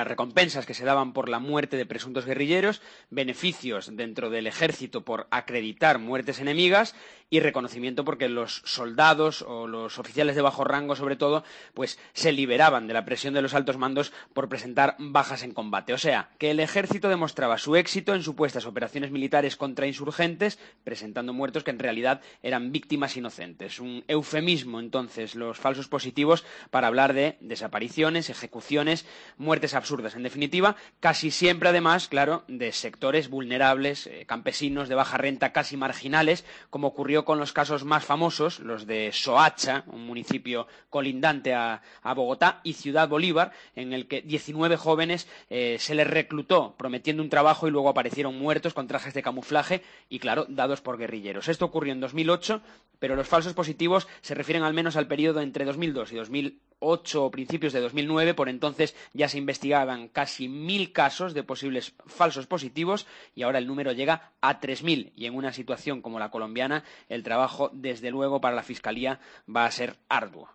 recompensas 0.07 0.65
que 0.65 0.73
se 0.73 0.85
daban 0.85 1.11
por 1.11 1.27
la 1.27 1.39
muerte 1.39 1.75
de 1.75 1.85
presuntos 1.85 2.25
guerrilleros, 2.25 2.81
beneficios 3.09 3.93
dentro 3.97 4.29
del 4.29 4.47
ejército 4.47 5.03
por 5.03 5.27
acreditar 5.29 5.99
muertes 5.99 6.39
enemigas 6.39 6.95
y 7.29 7.41
reconocimiento 7.41 8.05
porque 8.05 8.29
los 8.29 8.61
soldados 8.63 9.41
o 9.41 9.67
los 9.67 9.99
oficiales 9.99 10.37
de 10.37 10.41
bajo 10.41 10.63
rango, 10.63 10.95
sobre 10.95 11.17
todo, 11.17 11.43
pues 11.73 11.99
se 12.13 12.31
liberaban 12.31 12.87
de 12.87 12.93
la 12.93 13.03
presión 13.03 13.33
de 13.33 13.41
los 13.41 13.53
altos 13.53 13.77
mandos 13.77 14.13
por 14.33 14.47
presentar 14.47 14.95
bajas 14.97 15.43
en 15.43 15.53
combate. 15.53 15.91
O 15.91 15.97
sea, 15.97 16.29
que 16.37 16.51
el 16.51 16.61
ejército 16.61 17.09
demostraba 17.09 17.57
su 17.57 17.75
éxito 17.75 18.15
en 18.15 18.23
supuestas 18.23 18.65
operaciones 18.65 19.11
militares 19.11 19.57
contra 19.57 19.87
insurgentes, 19.87 20.59
presentando 20.85 21.33
muertos 21.33 21.65
que 21.65 21.71
en 21.71 21.79
realidad 21.79 22.21
eran 22.41 22.71
víctimas 22.71 23.17
inocentes. 23.17 23.81
Un 23.81 24.05
eufemismo, 24.07 24.79
entonces, 24.79 25.35
los 25.35 25.57
falsos 25.57 25.89
positivos 26.05 26.45
para 26.69 26.85
hablar 26.85 27.13
de 27.13 27.35
desapariciones, 27.39 28.29
ejecuciones, 28.29 29.07
muertes 29.39 29.73
absurdas. 29.73 30.15
En 30.15 30.21
definitiva, 30.21 30.75
casi 30.99 31.31
siempre, 31.31 31.69
además, 31.69 32.07
claro, 32.07 32.43
de 32.47 32.71
sectores 32.73 33.27
vulnerables, 33.27 34.05
eh, 34.05 34.25
campesinos 34.27 34.87
de 34.87 34.93
baja 34.93 35.17
renta, 35.17 35.51
casi 35.51 35.77
marginales, 35.77 36.45
como 36.69 36.89
ocurrió 36.89 37.25
con 37.25 37.39
los 37.39 37.53
casos 37.53 37.85
más 37.85 38.05
famosos, 38.05 38.59
los 38.59 38.85
de 38.85 39.09
Soacha, 39.13 39.83
un 39.87 40.05
municipio 40.05 40.67
colindante 40.91 41.55
a, 41.55 41.81
Bogotá, 42.15 42.61
y 42.63 42.73
Ciudad 42.73 43.09
Bolívar, 43.09 43.51
en 43.75 43.91
el 43.91 44.07
que 44.07 44.21
19 44.21 44.77
jóvenes 44.77 45.27
eh, 45.49 45.77
se 45.79 45.95
les 45.95 46.05
reclutó 46.05 46.75
prometiendo 46.77 47.23
un 47.23 47.29
trabajo 47.29 47.67
y 47.67 47.71
luego 47.71 47.89
aparecieron 47.89 48.37
muertos 48.37 48.75
con 48.75 48.87
trajes 48.87 49.15
de 49.15 49.23
camuflaje 49.23 49.81
y, 50.07 50.19
claro, 50.19 50.45
dados 50.49 50.81
por 50.81 50.99
guerrilleros. 50.99 51.47
Esto 51.47 51.65
ocurrió 51.65 51.93
en 51.93 51.99
2008, 51.99 52.61
pero 52.99 53.15
los 53.15 53.27
falsos 53.27 53.53
positivos 53.53 54.07
se 54.21 54.35
refieren 54.35 54.63
al 54.63 54.75
menos 54.75 54.95
al 54.95 55.07
periodo 55.07 55.41
entre 55.41 55.65
2002 55.95 56.11
y 56.11 56.15
2008 56.15 57.23
o 57.25 57.31
principios 57.31 57.73
de 57.73 57.81
2009. 57.81 58.33
Por 58.33 58.49
entonces 58.49 58.95
ya 59.13 59.27
se 59.27 59.37
investigaban 59.37 60.07
casi 60.07 60.47
mil 60.47 60.91
casos 60.91 61.33
de 61.33 61.43
posibles 61.43 61.93
falsos 62.05 62.47
positivos 62.47 63.07
y 63.33 63.43
ahora 63.43 63.59
el 63.59 63.67
número 63.67 63.91
llega 63.91 64.33
a 64.41 64.59
3.000. 64.59 65.13
Y 65.15 65.25
en 65.25 65.35
una 65.35 65.53
situación 65.53 66.01
como 66.01 66.19
la 66.19 66.31
colombiana, 66.31 66.83
el 67.09 67.23
trabajo, 67.23 67.69
desde 67.73 68.11
luego, 68.11 68.41
para 68.41 68.55
la 68.55 68.63
Fiscalía 68.63 69.19
va 69.53 69.65
a 69.65 69.71
ser 69.71 69.97
arduo. 70.09 70.49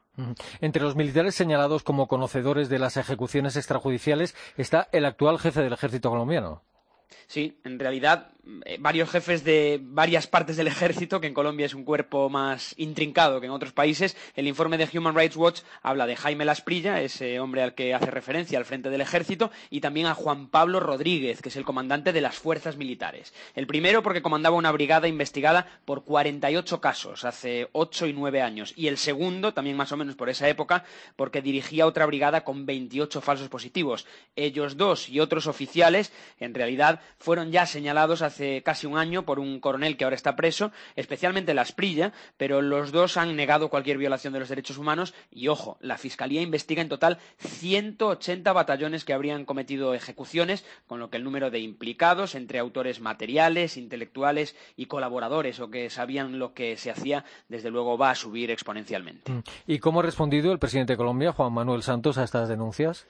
Entre 0.61 0.83
los 0.83 0.97
militares 0.97 1.35
señalados 1.35 1.83
como 1.83 2.07
conocedores 2.07 2.69
de 2.69 2.79
las 2.79 2.97
ejecuciones 2.97 3.57
extrajudiciales 3.57 4.35
está 4.57 4.89
el 4.93 5.07
actual 5.07 5.39
jefe 5.39 5.63
del 5.63 5.73
ejército 5.73 6.11
colombiano. 6.11 6.63
Sí, 7.27 7.59
en 7.65 7.79
realidad 7.79 8.33
eh, 8.65 8.79
varios 8.81 9.11
jefes 9.11 9.45
de 9.45 9.79
varias 9.83 10.27
partes 10.27 10.57
del 10.57 10.67
ejército, 10.67 11.21
que 11.21 11.27
en 11.27 11.35
Colombia 11.35 11.67
es 11.67 11.75
un 11.75 11.85
cuerpo 11.85 12.29
más 12.29 12.75
intrincado 12.79 13.41
que 13.41 13.47
en 13.47 13.53
otros 13.53 13.73
países. 13.73 14.17
El 14.35 14.47
informe 14.47 14.79
de 14.79 14.89
Human 14.93 15.15
Rights 15.15 15.37
Watch 15.37 15.61
habla 15.83 16.07
de 16.07 16.17
Jaime 16.17 16.45
Lasprilla, 16.45 17.01
ese 17.03 17.39
hombre 17.41 17.63
al 17.63 17.75
que 17.75 17.95
hace 17.95 18.11
referencia 18.11 18.59
al 18.59 18.65
frente 18.65 18.91
del 18.91 19.01
ejército, 19.01 19.51
y 19.69 19.81
también 19.81 20.07
a 20.07 20.15
Juan 20.15 20.49
Pablo 20.49 20.81
Rodríguez, 20.81 21.43
que 21.43 21.51
es 21.51 21.57
el 21.57 21.65
comandante 21.65 22.13
de 22.13 22.21
las 22.21 22.37
fuerzas 22.37 22.77
militares. 22.77 23.33
El 23.55 23.67
primero 23.67 24.03
porque 24.03 24.23
comandaba 24.23 24.57
una 24.57 24.73
brigada 24.73 25.09
investigada 25.09 25.67
por 25.85 26.05
48 26.05 26.81
casos 26.81 27.25
hace 27.25 27.69
ocho 27.73 28.07
y 28.07 28.13
nueve 28.13 28.43
años, 28.43 28.73
y 28.77 28.89
el 28.89 28.99
segundo, 28.99 29.55
también 29.55 29.77
más 29.77 29.93
o 29.93 29.97
menos 29.97 30.17
por 30.17 30.31
esa 30.31 30.49
época, 30.49 30.85
porque 31.17 31.43
dirigía 31.43 31.87
otra 31.87 32.07
brigada 32.07 32.43
con 32.43 32.67
28 32.67 33.21
falsos 33.21 33.49
positivos. 33.49 34.07
Ellos 34.35 34.77
dos 34.77 35.09
y 35.09 35.21
otros 35.21 35.47
oficiales, 35.47 36.13
en 36.39 36.55
realidad, 36.55 37.00
fueron 37.19 37.51
ya 37.51 37.67
señalados 37.67 38.23
hace 38.23 38.63
casi 38.63 38.87
un 38.87 38.99
año 38.99 39.25
por 39.25 39.39
un 39.39 39.61
coronel 39.61 39.97
que 39.97 40.05
ahora 40.05 40.17
está 40.17 40.37
preso, 40.37 40.73
especialmente 40.97 41.55
la 41.55 41.63
Asprilla, 41.63 42.13
pero 42.37 42.63
los 42.63 42.93
dos 42.93 43.17
han 43.17 43.37
negado 43.37 43.69
cualquier 43.69 43.99
violación 43.99 44.33
de 44.33 44.41
los 44.41 44.49
derechos 44.49 44.79
humanos 44.79 45.15
y, 45.31 45.49
ojo, 45.49 45.79
la 45.81 45.99
Fiscalía 45.99 46.43
investiga 46.43 46.83
en 46.83 46.89
total 46.89 47.19
180 47.39 48.53
batallones 48.53 49.05
que 49.05 49.13
habrían 49.13 49.45
cometido 49.45 49.95
ejecuciones, 49.95 50.65
con 50.87 51.01
lo 51.01 51.11
que 51.11 51.17
el 51.17 51.25
número 51.25 51.51
de 51.51 51.61
implicados 51.61 52.35
entre 52.35 52.59
autores 52.59 53.01
materiales, 53.01 53.77
intelectuales 53.77 54.57
y 54.77 54.87
colaboradores 54.87 55.61
o 55.61 55.71
que 55.71 55.91
sabían 55.91 56.39
lo 56.39 56.55
que 56.55 56.77
se 56.77 56.91
hacía, 56.91 57.25
desde 57.49 57.71
luego 57.71 57.99
va 57.99 58.11
a 58.11 58.15
subir 58.15 58.51
exponencialmente. 58.51 59.31
Mm. 59.31 59.43
¿Y 59.67 59.79
cómo 59.79 60.01
ha 60.01 60.03
respondido 60.03 60.53
el 60.53 60.59
presidente 60.59 60.95
de 60.95 60.97
Colombia, 60.97 61.33
Juan 61.33 61.53
Manuel 61.53 61.83
Santos, 61.83 62.19
a 62.19 62.25
estas 62.25 62.49
denuncias? 62.49 63.07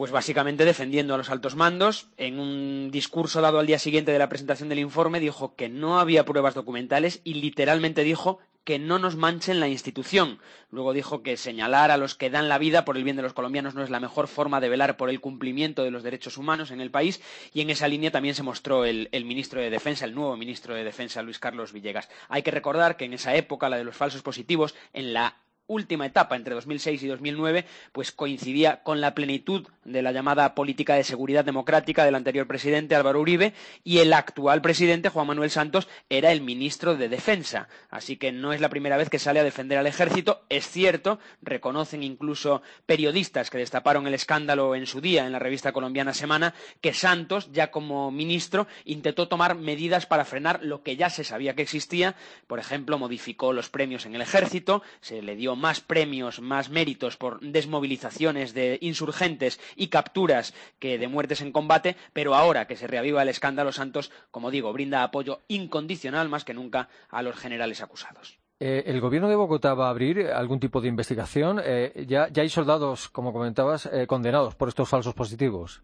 Pues 0.00 0.12
básicamente 0.12 0.64
defendiendo 0.64 1.12
a 1.12 1.18
los 1.18 1.28
altos 1.28 1.56
mandos. 1.56 2.08
En 2.16 2.40
un 2.40 2.90
discurso 2.90 3.42
dado 3.42 3.58
al 3.58 3.66
día 3.66 3.78
siguiente 3.78 4.12
de 4.12 4.18
la 4.18 4.30
presentación 4.30 4.70
del 4.70 4.78
informe 4.78 5.20
dijo 5.20 5.54
que 5.56 5.68
no 5.68 6.00
había 6.00 6.24
pruebas 6.24 6.54
documentales 6.54 7.20
y 7.22 7.34
literalmente 7.34 8.02
dijo 8.02 8.38
que 8.64 8.78
no 8.78 8.98
nos 8.98 9.16
manchen 9.16 9.60
la 9.60 9.68
institución. 9.68 10.38
Luego 10.70 10.94
dijo 10.94 11.22
que 11.22 11.36
señalar 11.36 11.90
a 11.90 11.98
los 11.98 12.14
que 12.14 12.30
dan 12.30 12.48
la 12.48 12.56
vida 12.56 12.86
por 12.86 12.96
el 12.96 13.04
bien 13.04 13.16
de 13.16 13.20
los 13.20 13.34
colombianos 13.34 13.74
no 13.74 13.82
es 13.82 13.90
la 13.90 14.00
mejor 14.00 14.26
forma 14.26 14.58
de 14.58 14.70
velar 14.70 14.96
por 14.96 15.10
el 15.10 15.20
cumplimiento 15.20 15.84
de 15.84 15.90
los 15.90 16.02
derechos 16.02 16.38
humanos 16.38 16.70
en 16.70 16.80
el 16.80 16.90
país 16.90 17.20
y 17.52 17.60
en 17.60 17.68
esa 17.68 17.86
línea 17.86 18.10
también 18.10 18.34
se 18.34 18.42
mostró 18.42 18.86
el, 18.86 19.10
el, 19.12 19.26
ministro 19.26 19.60
de 19.60 19.68
Defensa, 19.68 20.06
el 20.06 20.14
nuevo 20.14 20.34
ministro 20.34 20.74
de 20.74 20.82
Defensa, 20.82 21.20
Luis 21.20 21.38
Carlos 21.38 21.74
Villegas. 21.74 22.08
Hay 22.30 22.42
que 22.42 22.50
recordar 22.50 22.96
que 22.96 23.04
en 23.04 23.12
esa 23.12 23.34
época, 23.36 23.68
la 23.68 23.76
de 23.76 23.84
los 23.84 23.98
falsos 23.98 24.22
positivos, 24.22 24.74
en 24.94 25.12
la 25.12 25.36
última 25.70 26.04
etapa, 26.04 26.36
entre 26.36 26.54
2006 26.54 27.02
y 27.04 27.06
2009, 27.06 27.64
pues 27.92 28.10
coincidía 28.10 28.82
con 28.82 29.00
la 29.00 29.14
plenitud 29.14 29.68
de 29.84 30.02
la 30.02 30.12
llamada 30.12 30.54
política 30.54 30.94
de 30.94 31.04
seguridad 31.04 31.44
democrática 31.44 32.04
del 32.04 32.16
anterior 32.16 32.46
presidente 32.46 32.94
Álvaro 32.96 33.20
Uribe 33.20 33.54
y 33.84 33.98
el 33.98 34.12
actual 34.12 34.60
presidente 34.62 35.08
Juan 35.08 35.28
Manuel 35.28 35.50
Santos 35.50 35.88
era 36.08 36.32
el 36.32 36.40
ministro 36.40 36.96
de 36.96 37.08
Defensa. 37.08 37.68
Así 37.88 38.16
que 38.16 38.32
no 38.32 38.52
es 38.52 38.60
la 38.60 38.68
primera 38.68 38.96
vez 38.96 39.08
que 39.08 39.18
sale 39.18 39.40
a 39.40 39.44
defender 39.44 39.78
al 39.78 39.86
ejército. 39.86 40.42
Es 40.48 40.68
cierto, 40.68 41.20
reconocen 41.40 42.02
incluso 42.02 42.62
periodistas 42.86 43.48
que 43.48 43.58
destaparon 43.58 44.06
el 44.06 44.14
escándalo 44.14 44.74
en 44.74 44.86
su 44.86 45.00
día 45.00 45.24
en 45.24 45.32
la 45.32 45.38
revista 45.38 45.72
colombiana 45.72 46.14
Semana, 46.14 46.52
que 46.80 46.92
Santos, 46.92 47.50
ya 47.52 47.70
como 47.70 48.10
ministro, 48.10 48.66
intentó 48.84 49.28
tomar 49.28 49.54
medidas 49.54 50.06
para 50.06 50.24
frenar 50.24 50.60
lo 50.64 50.82
que 50.82 50.96
ya 50.96 51.10
se 51.10 51.22
sabía 51.22 51.54
que 51.54 51.62
existía. 51.62 52.16
Por 52.48 52.58
ejemplo, 52.58 52.98
modificó 52.98 53.52
los 53.52 53.70
premios 53.70 54.04
en 54.04 54.16
el 54.16 54.22
ejército, 54.22 54.82
se 55.00 55.22
le 55.22 55.36
dio 55.36 55.56
más 55.60 55.80
premios, 55.80 56.40
más 56.40 56.70
méritos 56.70 57.16
por 57.16 57.40
desmovilizaciones 57.40 58.54
de 58.54 58.78
insurgentes 58.80 59.60
y 59.76 59.88
capturas 59.88 60.54
que 60.78 60.98
de 60.98 61.06
muertes 61.06 61.40
en 61.40 61.52
combate, 61.52 61.96
pero 62.12 62.34
ahora 62.34 62.66
que 62.66 62.76
se 62.76 62.86
reaviva 62.86 63.22
el 63.22 63.28
escándalo 63.28 63.70
Santos, 63.70 64.10
como 64.30 64.50
digo, 64.50 64.72
brinda 64.72 65.04
apoyo 65.04 65.42
incondicional 65.46 66.28
más 66.28 66.44
que 66.44 66.54
nunca 66.54 66.88
a 67.08 67.22
los 67.22 67.36
generales 67.36 67.82
acusados. 67.82 68.38
Eh, 68.58 68.82
¿El 68.86 69.00
gobierno 69.00 69.28
de 69.28 69.36
Bogotá 69.36 69.72
va 69.74 69.86
a 69.86 69.90
abrir 69.90 70.26
algún 70.26 70.60
tipo 70.60 70.80
de 70.80 70.88
investigación? 70.88 71.60
Eh, 71.64 72.04
ya, 72.06 72.28
hay 72.34 72.48
soldados, 72.48 73.08
como 73.08 73.32
comentabas, 73.32 73.86
eh, 73.86 74.06
condenados 74.06 74.54
por 74.54 74.68
estos 74.68 74.88
falsos 74.88 75.14
positivos. 75.14 75.82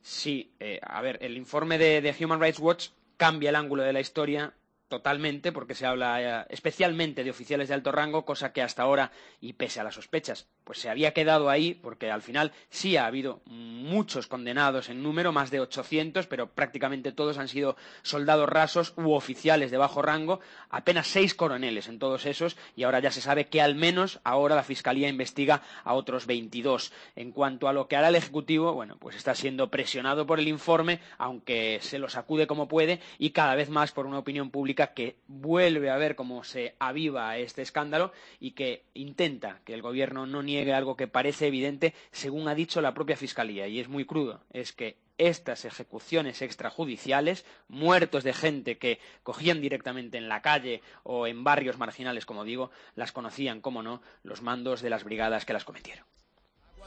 Sí, 0.00 0.52
a 0.82 1.00
ver, 1.00 1.18
el 1.22 1.36
informe 1.38 1.78
de 1.78 2.14
Human 2.20 2.38
Rights 2.38 2.58
Watch 2.58 2.88
cambia 3.16 3.48
el 3.48 3.56
ángulo 3.56 3.84
de 3.84 3.92
la 3.92 4.00
historia 4.00 4.52
totalmente, 4.94 5.50
porque 5.50 5.74
se 5.74 5.86
habla 5.86 6.22
eh, 6.22 6.46
especialmente 6.50 7.24
de 7.24 7.30
oficiales 7.30 7.66
de 7.66 7.74
alto 7.74 7.90
rango, 7.90 8.24
cosa 8.24 8.52
que 8.52 8.62
hasta 8.62 8.84
ahora, 8.84 9.10
y 9.40 9.54
pese 9.54 9.80
a 9.80 9.84
las 9.84 9.96
sospechas, 9.96 10.46
pues 10.62 10.78
se 10.78 10.88
había 10.88 11.12
quedado 11.12 11.50
ahí 11.50 11.74
porque 11.74 12.12
al 12.12 12.22
final 12.22 12.52
sí 12.70 12.96
ha 12.96 13.06
habido 13.06 13.42
muchos 13.46 14.28
condenados 14.28 14.88
en 14.88 15.02
número, 15.02 15.32
más 15.32 15.50
de 15.50 15.58
800, 15.58 16.28
pero 16.28 16.48
prácticamente 16.48 17.10
todos 17.10 17.38
han 17.38 17.48
sido 17.48 17.76
soldados 18.02 18.48
rasos 18.48 18.94
u 18.96 19.14
oficiales 19.14 19.72
de 19.72 19.78
bajo 19.78 20.00
rango, 20.00 20.38
apenas 20.70 21.08
seis 21.08 21.34
coroneles 21.34 21.88
en 21.88 21.98
todos 21.98 22.24
esos 22.24 22.56
y 22.76 22.84
ahora 22.84 23.00
ya 23.00 23.10
se 23.10 23.20
sabe 23.20 23.46
que 23.46 23.60
al 23.60 23.74
menos 23.74 24.20
ahora 24.22 24.54
la 24.54 24.62
Fiscalía 24.62 25.08
investiga 25.08 25.62
a 25.82 25.94
otros 25.94 26.26
22. 26.26 26.92
En 27.16 27.32
cuanto 27.32 27.66
a 27.66 27.72
lo 27.72 27.88
que 27.88 27.96
hará 27.96 28.10
el 28.10 28.14
Ejecutivo, 28.14 28.74
bueno, 28.74 28.96
pues 29.00 29.16
está 29.16 29.34
siendo 29.34 29.70
presionado 29.70 30.24
por 30.24 30.38
el 30.38 30.46
informe, 30.46 31.00
aunque 31.18 31.80
se 31.82 31.98
lo 31.98 32.08
sacude 32.08 32.46
como 32.46 32.68
puede 32.68 33.00
y 33.18 33.30
cada 33.30 33.56
vez 33.56 33.70
más 33.70 33.90
por 33.90 34.06
una 34.06 34.18
opinión 34.18 34.50
pública 34.50 34.83
que 34.88 35.16
vuelve 35.26 35.90
a 35.90 35.96
ver 35.96 36.16
cómo 36.16 36.44
se 36.44 36.74
aviva 36.78 37.36
este 37.38 37.62
escándalo 37.62 38.12
y 38.40 38.52
que 38.52 38.84
intenta 38.92 39.60
que 39.64 39.74
el 39.74 39.82
gobierno 39.82 40.26
no 40.26 40.42
niegue 40.42 40.74
algo 40.74 40.96
que 40.96 41.08
parece 41.08 41.46
evidente, 41.46 41.94
según 42.12 42.48
ha 42.48 42.54
dicho 42.54 42.80
la 42.80 42.94
propia 42.94 43.16
Fiscalía, 43.16 43.66
y 43.66 43.80
es 43.80 43.88
muy 43.88 44.04
crudo, 44.04 44.42
es 44.52 44.72
que 44.72 44.96
estas 45.18 45.64
ejecuciones 45.64 46.42
extrajudiciales, 46.42 47.44
muertos 47.68 48.24
de 48.24 48.32
gente 48.32 48.78
que 48.78 48.98
cogían 49.22 49.60
directamente 49.60 50.18
en 50.18 50.28
la 50.28 50.42
calle 50.42 50.82
o 51.02 51.26
en 51.26 51.44
barrios 51.44 51.78
marginales, 51.78 52.26
como 52.26 52.44
digo, 52.44 52.70
las 52.96 53.12
conocían, 53.12 53.60
como 53.60 53.82
no, 53.82 54.02
los 54.22 54.42
mandos 54.42 54.82
de 54.82 54.90
las 54.90 55.04
brigadas 55.04 55.44
que 55.44 55.52
las 55.52 55.64
cometieron. 55.64 56.04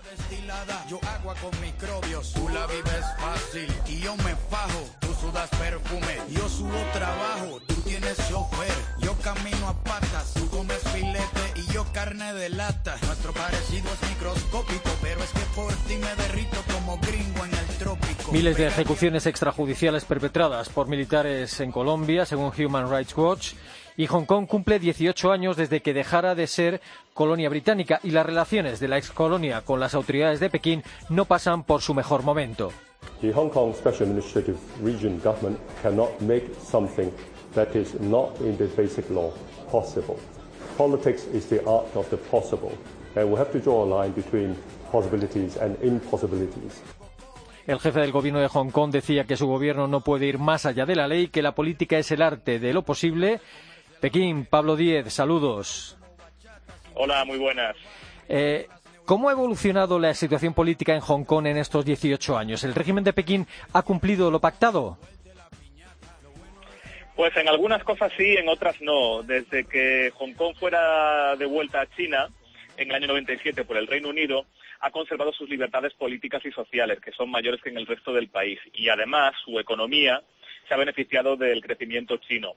destilada, 0.03 0.85
yo 0.87 0.99
agua 1.03 1.35
con 1.35 1.61
microbios. 1.61 2.33
Tú 2.33 2.49
la 2.49 2.67
vives 2.67 3.05
fácil 3.17 3.67
me 4.23 4.35
fajo. 4.49 5.06
Sudas 5.19 5.49
perfume, 5.49 6.15
yo 6.29 6.47
subo 6.47 6.77
trabajo. 6.93 7.59
Tú 7.65 7.73
tienes 7.81 8.17
chofer, 8.29 8.77
yo 8.99 9.13
camino 9.23 9.67
a 9.67 9.83
patas. 9.83 10.33
Tú 10.35 10.47
comes 10.49 10.77
filete 10.93 11.53
y 11.55 11.73
yo 11.73 11.85
carne 11.91 12.33
de 12.33 12.49
lata. 12.49 12.95
Nuestro 13.05 13.33
parecido 13.33 13.89
es 13.91 14.09
microscópico, 14.09 14.89
pero 15.01 15.23
es 15.23 15.31
que 15.31 15.45
por 15.55 15.73
ti 15.73 15.95
me 15.97 16.15
derrito 16.23 16.57
como 16.71 16.97
gringo 16.97 17.45
en 17.45 17.53
el 17.53 17.65
trópico. 17.77 18.31
Miles 18.31 18.57
de 18.57 18.67
ejecuciones 18.67 19.25
extrajudiciales 19.25 20.05
perpetradas 20.05 20.69
por 20.69 20.87
militares 20.87 21.59
en 21.61 21.71
Colombia, 21.71 22.25
según 22.25 22.53
Human 22.57 22.89
Rights 22.89 23.17
Watch. 23.17 23.53
Y 23.99 24.05
Hong 24.05 24.25
Kong 24.25 24.45
cumple 24.45 24.77
18 24.77 25.31
años 25.31 25.57
desde 25.57 25.81
que 25.81 25.91
dejara 25.91 26.35
de 26.35 26.45
ser 26.45 26.81
colonia 27.15 27.49
británica 27.49 27.99
y 28.03 28.11
las 28.11 28.27
relaciones 28.27 28.79
de 28.79 28.87
la 28.87 28.99
excolonia 28.99 29.61
con 29.61 29.79
las 29.79 29.95
autoridades 29.95 30.39
de 30.39 30.51
Pekín 30.51 30.83
no 31.09 31.25
pasan 31.25 31.63
por 31.63 31.81
su 31.81 31.95
mejor 31.95 32.21
momento. 32.21 32.71
The 33.21 33.33
Hong 33.33 33.49
Kong 33.49 33.73
Special 33.73 34.03
Administrative 34.03 34.59
Region 34.83 35.19
government 35.23 35.57
cannot 35.81 36.21
make 36.21 36.45
something 36.63 37.09
that 37.55 37.75
is 37.75 37.99
not 37.99 38.39
in 38.41 38.55
the 38.57 38.67
basic 38.77 39.09
law 39.09 39.33
possible. 39.71 40.17
Politics 40.77 41.25
is 41.33 41.47
the 41.49 41.59
art 41.65 41.87
of 41.95 42.07
the 42.11 42.17
possible, 42.17 42.73
and 43.15 43.31
we 43.31 43.39
have 43.39 43.51
to 43.51 43.59
draw 43.59 43.83
a 43.83 43.87
line 43.87 44.13
between 44.13 44.55
possibilities 44.91 45.57
and 45.57 45.75
impossibilities. 45.81 46.83
El 47.65 47.79
jefe 47.79 47.99
del 47.99 48.11
gobierno 48.11 48.39
de 48.39 48.47
Hong 48.47 48.69
Kong 48.69 48.91
decía 48.91 49.25
que 49.25 49.35
su 49.35 49.47
gobierno 49.47 49.87
no 49.87 50.01
puede 50.01 50.27
ir 50.27 50.37
más 50.37 50.67
allá 50.67 50.85
de 50.85 50.95
la 50.95 51.07
ley, 51.07 51.29
que 51.29 51.41
la 51.41 51.55
política 51.55 51.97
es 51.97 52.11
el 52.11 52.21
arte 52.21 52.59
de 52.59 52.73
lo 52.73 52.83
posible. 52.83 53.41
Pekín, 53.99 54.45
Pablo 54.45 54.75
Díez, 54.75 55.11
saludos. 55.13 55.97
Hola, 56.93 57.25
muy 57.25 57.37
buenas. 57.37 57.75
Eh, 58.29 58.67
¿Cómo 59.05 59.29
ha 59.29 59.31
evolucionado 59.31 59.99
la 59.99 60.13
situación 60.13 60.53
política 60.53 60.93
en 60.93 60.99
Hong 60.99 61.23
Kong 61.23 61.47
en 61.47 61.57
estos 61.57 61.85
18 61.85 62.37
años? 62.37 62.63
¿El 62.63 62.75
régimen 62.75 63.03
de 63.03 63.13
Pekín 63.13 63.47
ha 63.73 63.81
cumplido 63.81 64.29
lo 64.29 64.41
pactado? 64.41 64.97
Pues 67.15 67.35
en 67.37 67.47
algunas 67.47 67.83
cosas 67.83 68.11
sí, 68.17 68.35
en 68.35 68.47
otras 68.49 68.79
no. 68.81 69.23
Desde 69.23 69.63
que 69.63 70.11
Hong 70.17 70.33
Kong 70.33 70.55
fuera 70.59 71.35
de 71.35 71.45
vuelta 71.45 71.81
a 71.81 71.89
China 71.95 72.27
en 72.77 72.89
el 72.89 72.95
año 72.95 73.07
97 73.07 73.63
por 73.63 73.77
el 73.77 73.87
Reino 73.87 74.09
Unido, 74.09 74.45
ha 74.81 74.91
conservado 74.91 75.33
sus 75.33 75.49
libertades 75.49 75.93
políticas 75.93 76.45
y 76.45 76.51
sociales, 76.51 76.99
que 76.99 77.11
son 77.11 77.31
mayores 77.31 77.61
que 77.61 77.69
en 77.69 77.77
el 77.77 77.87
resto 77.87 78.13
del 78.13 78.27
país. 78.27 78.59
Y 78.73 78.89
además, 78.89 79.33
su 79.43 79.59
economía 79.59 80.21
se 80.67 80.73
ha 80.73 80.77
beneficiado 80.77 81.35
del 81.35 81.61
crecimiento 81.61 82.17
chino. 82.17 82.53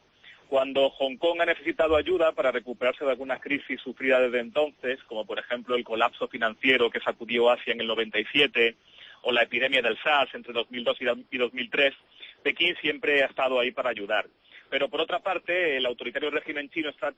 Cuando 0.50 0.90
Hong 0.90 1.16
Kong 1.16 1.40
ha 1.40 1.47
necesitado 1.47 1.95
ayuda 1.95 2.33
para 2.33 2.50
recuperarse 2.50 3.04
de 3.04 3.12
alguna 3.12 3.38
crisis 3.38 3.80
sufrida 3.80 4.19
desde 4.19 4.40
entonces, 4.40 4.99
como 5.04 5.25
por 5.25 5.38
ejemplo 5.38 5.76
el 5.76 5.85
colapso 5.85 6.26
financiero 6.26 6.90
que 6.90 6.99
sacudió 6.99 7.50
Asia 7.50 7.73
en 7.73 7.80
el 7.80 7.87
97 7.87 8.75
o 9.23 9.30
la 9.30 9.42
epidemia 9.42 9.80
del 9.80 9.97
SARS 10.02 10.35
entre 10.35 10.52
2002 10.52 10.97
y 11.30 11.38
2003, 11.38 11.95
Pekín 12.42 12.75
siempre 12.80 13.23
ha 13.23 13.26
estado 13.26 13.61
ahí 13.61 13.71
para 13.71 13.90
ayudar. 13.90 14.26
Pero 14.69 14.88
por 14.88 15.00
otra 15.00 15.21
parte, 15.21 15.76
el 15.76 15.87
autoritario 15.87 16.30
régimen 16.30 16.69
chino 16.69 16.88
está, 16.88 17.14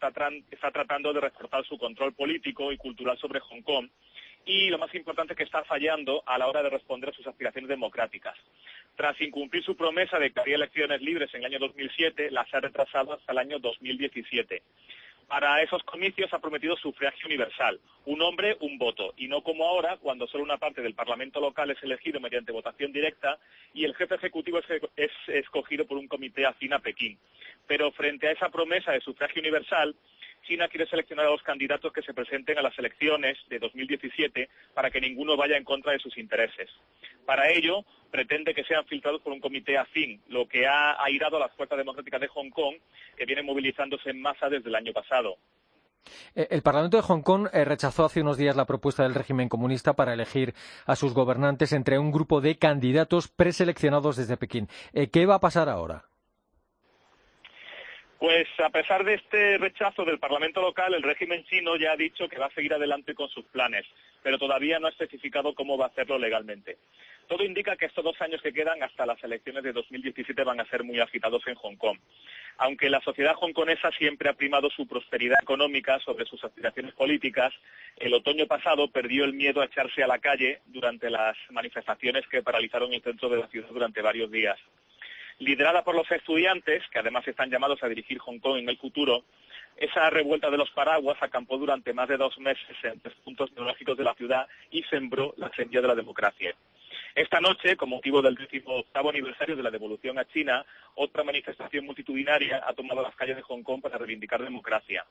está 0.51 0.71
tratando 0.71 1.15
de 1.15 1.21
reforzar 1.23 1.65
su 1.65 1.79
control 1.79 2.13
político 2.13 2.71
y 2.71 2.77
cultural 2.77 3.17
sobre 3.17 3.41
Hong 3.41 3.63
Kong 3.63 3.89
y 4.45 4.71
lo 4.71 4.79
más 4.79 4.95
importante 4.95 5.33
es 5.33 5.37
que 5.37 5.45
está 5.45 5.65
fallando 5.65 6.23
a 6.27 6.39
la 6.39 6.49
hora 6.49 6.63
de 6.63 6.71
responder 6.71 7.11
a 7.11 7.13
sus 7.13 7.27
aspiraciones 7.27 7.69
democráticas. 7.69 8.37
Tras 8.97 9.21
incumplir 9.21 9.63
su 9.65 9.77
promesa 9.77 10.19
de 10.19 10.33
que 10.33 10.41
habría 10.41 10.57
elecciones 10.57 11.01
libres 11.01 11.33
en 11.35 11.41
el 11.41 11.47
año 11.47 11.59
2007, 11.61 12.31
las 12.31 12.53
ha 12.53 12.61
retrasado 12.61 13.13
hasta 13.13 13.33
el 13.33 13.39
año 13.39 13.59
2017. 13.59 14.63
Para 15.29 15.63
esos 15.63 15.83
comicios 15.85 16.31
ha 16.35 16.41
prometido 16.41 16.77
sufragio 16.77 17.27
universal, 17.27 17.81
un 18.05 18.21
hombre, 18.21 18.57
un 18.61 18.77
voto, 18.77 19.15
y 19.17 19.29
no 19.29 19.43
como 19.43 19.67
ahora, 19.67 19.97
cuando 19.97 20.27
solo 20.27 20.45
una 20.45 20.59
parte 20.59 20.83
del 20.83 20.95
Parlamento 20.95 21.41
local 21.41 21.71
es 21.71 21.83
elegido 21.83 22.21
mediante 22.21 22.53
votación 22.53 22.93
directa 22.93 23.39
y 23.73 23.85
el 23.85 23.95
jefe 23.95 24.17
ejecutivo 24.17 24.59
es, 24.59 24.67
es 24.97 25.11
escogido 25.29 25.87
por 25.87 25.97
un 25.97 26.09
comité 26.09 26.45
afín 26.45 26.75
a 26.75 26.81
Pekín. 26.81 27.19
Pero 27.67 27.93
frente 27.93 28.29
a 28.29 28.33
esa 28.33 28.51
promesa 28.51 28.93
de 28.93 29.01
sufragio 29.01 29.41
universal, 29.41 29.95
China 30.43 30.69
quiere 30.69 30.87
seleccionar 30.87 31.27
a 31.27 31.31
los 31.31 31.43
candidatos 31.43 31.93
que 31.93 32.03
se 32.03 32.15
presenten 32.15 32.59
a 32.59 32.63
las 32.63 32.79
elecciones 32.79 33.39
de 33.49 33.59
2017 33.59 34.49
para 34.75 34.91
que 34.91 35.01
ninguno 35.01 35.37
vaya 35.37 35.57
en 35.57 35.65
contra 35.65 35.93
de 35.93 35.99
sus 35.99 36.17
intereses. 36.19 36.71
Para 37.25 37.51
ello, 37.51 37.85
pretende 38.11 38.55
que 38.55 38.65
sean 38.65 38.85
filtrados 38.87 39.23
por 39.23 39.33
un 39.33 39.41
comité 39.41 39.79
afín, 39.79 40.21
lo 40.29 40.47
que 40.47 40.67
ha 40.67 41.03
airado 41.03 41.37
a 41.37 41.41
las 41.41 41.53
fuerzas 41.53 41.79
democráticas 41.79 42.21
de 42.21 42.29
Hong 42.29 42.51
Kong, 42.51 42.77
que 43.17 43.25
vienen 43.25 43.47
movilizándose 43.47 44.11
en 44.11 44.21
masa 44.21 44.49
desde 44.49 44.69
el 44.69 44.75
año 44.75 44.93
pasado. 44.93 45.37
Eh, 46.35 46.49
el 46.51 46.63
Parlamento 46.63 46.97
de 46.97 47.03
Hong 47.03 47.23
Kong 47.23 47.49
eh, 47.53 47.65
rechazó 47.65 48.05
hace 48.05 48.21
unos 48.21 48.37
días 48.37 48.57
la 48.57 48.67
propuesta 48.67 49.03
del 49.03 49.15
régimen 49.15 49.49
comunista 49.49 49.95
para 49.95 50.15
elegir 50.15 50.55
a 50.87 50.97
sus 50.97 51.15
gobernantes 51.15 51.73
entre 51.73 51.99
un 51.99 52.11
grupo 52.11 52.41
de 52.41 52.59
candidatos 52.59 53.29
preseleccionados 53.29 54.17
desde 54.17 54.37
Pekín. 54.37 54.69
Eh, 54.93 55.09
¿Qué 55.09 55.27
va 55.27 55.37
a 55.37 55.41
pasar 55.41 55.69
ahora? 55.69 56.12
Pues 58.23 58.47
a 58.65 58.71
pesar 58.71 59.03
de 59.03 59.15
este 59.15 59.59
rechazo 59.59 60.05
del 60.05 60.21
Parlamento 60.21 60.63
local, 60.63 60.95
el 60.95 61.03
régimen 61.03 61.43
chino 61.43 61.75
ya 61.75 61.91
ha 61.91 61.97
dicho 61.97 62.29
que 62.29 62.39
va 62.39 62.47
a 62.47 62.55
seguir 62.55 62.73
adelante 62.73 63.17
con 63.17 63.29
sus 63.29 63.45
planes, 63.47 63.85
pero 64.23 64.39
todavía 64.39 64.79
no 64.79 64.87
ha 64.87 64.91
especificado 64.91 65.57
cómo 65.57 65.77
va 65.77 65.87
a 65.87 65.89
hacerlo 65.89 66.21
legalmente. 66.21 66.79
Todo 67.27 67.43
indica 67.43 67.75
que 67.75 67.87
estos 67.87 68.05
dos 68.05 68.23
años 68.23 68.41
que 68.41 68.53
quedan 68.53 68.81
hasta 68.81 69.07
las 69.07 69.21
elecciones 69.25 69.65
de 69.65 69.73
2017 69.73 70.45
van 70.45 70.61
a 70.61 70.67
ser 70.67 70.85
muy 70.85 71.01
agitados 71.01 71.43
en 71.49 71.57
Hong 71.57 71.75
Kong. 71.75 71.99
Aunque 72.59 72.91
la 72.91 73.01
sociedad 73.01 73.35
hongkonesa 73.41 73.91
siempre 73.91 74.29
ha 74.29 74.35
primado 74.35 74.71
su 74.71 74.87
prosperidad 74.87 75.43
económica 75.43 75.99
sobre 75.99 76.25
sus 76.25 76.45
aspiraciones 76.45 76.95
políticas, 76.95 77.53
el 77.97 78.15
otoño 78.15 78.47
pasado 78.47 78.87
perdió 78.87 79.25
el 79.25 79.33
miedo 79.33 79.63
a 79.63 79.65
echarse 79.65 80.01
a 80.01 80.07
la 80.07 80.21
calle 80.21 80.61
durante 80.67 81.11
las 81.11 81.37
manifestaciones 81.51 82.25
que 82.29 82.45
paralizaron 82.45 82.93
el 82.93 83.03
centro 83.03 83.29
de 83.29 83.39
la 83.39 83.49
ciudad 83.49 83.71
durante 83.71 84.01
varios 84.01 84.31
días 84.31 84.61
liderada 85.39 85.85
por 85.85 85.95
los 85.95 86.11
estudiantes, 86.11 86.83
que 86.91 86.99
además 86.99 87.27
están 87.27 87.51
llamados 87.51 87.83
a 87.83 87.89
dirigir 87.89 88.19
Hong 88.19 88.39
Kong 88.39 88.59
en 88.59 88.69
el 88.69 88.79
futuro, 88.79 89.25
esa 89.77 90.11
revuelta 90.11 90.51
de 90.51 90.59
los 90.59 90.71
paraguas 90.71 91.17
acampó 91.21 91.59
durante 91.59 91.93
más 91.93 92.09
de 92.09 92.17
dos 92.17 92.39
meses 92.39 92.77
en 92.83 93.01
tres 93.01 93.15
puntos 93.25 93.53
neurálgicos 93.53 93.97
de 93.97 94.05
la 94.05 94.15
ciudad 94.15 94.47
y 94.71 94.83
sembró 94.85 95.35
la 95.39 95.51
semilla 95.51 95.81
de 95.81 95.89
la 95.89 95.95
democracia. 95.95 96.55
Esta 97.15 97.41
noche, 97.41 97.77
con 97.77 97.91
motivo 97.91 98.23
del 98.23 98.39
octavo 98.65 99.11
aniversario 99.11 99.57
de 99.57 99.63
la 99.63 99.71
devolución 99.71 100.19
a 100.19 100.25
China, 100.27 100.65
otra 100.95 101.25
manifestación 101.25 101.85
multitudinaria 101.85 102.63
ha 102.67 102.73
tomado 102.73 103.03
las 103.03 103.15
calles 103.17 103.37
de 103.37 103.43
Hong 103.43 103.63
Kong 103.63 103.83
para 103.83 103.99
reivindicar 103.99 104.43
democracia. 104.43 105.05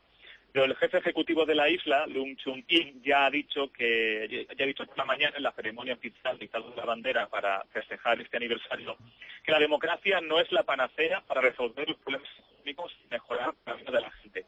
Pero 0.51 0.65
el 0.65 0.75
jefe 0.75 0.97
ejecutivo 0.97 1.45
de 1.45 1.55
la 1.55 1.69
isla, 1.69 2.05
Lung 2.07 2.35
Chung 2.37 2.63
Yin, 2.67 3.01
ya 3.03 3.25
ha 3.25 3.29
dicho 3.29 3.71
que 3.71 4.47
ha 4.49 4.65
dicho 4.65 4.83
la 4.97 5.05
mañana 5.05 5.37
en 5.37 5.43
la 5.43 5.53
ceremonia 5.53 5.93
oficial 5.93 6.37
de 6.37 6.49
la 6.75 6.85
bandera 6.85 7.27
para 7.27 7.63
festejar 7.71 8.19
este 8.19 8.37
aniversario 8.37 8.97
que 9.43 9.51
la 9.51 9.59
democracia 9.59 10.19
no 10.21 10.39
es 10.39 10.51
la 10.51 10.63
panacea 10.63 11.21
para 11.21 11.41
resolver 11.41 11.87
los 11.87 11.97
problemas 11.99 12.29
económicos 12.37 12.91
y 13.03 13.13
mejorar 13.13 13.55
la 13.65 13.73
vida 13.73 13.91
de 13.91 14.01
la 14.01 14.11
gente. 14.11 14.45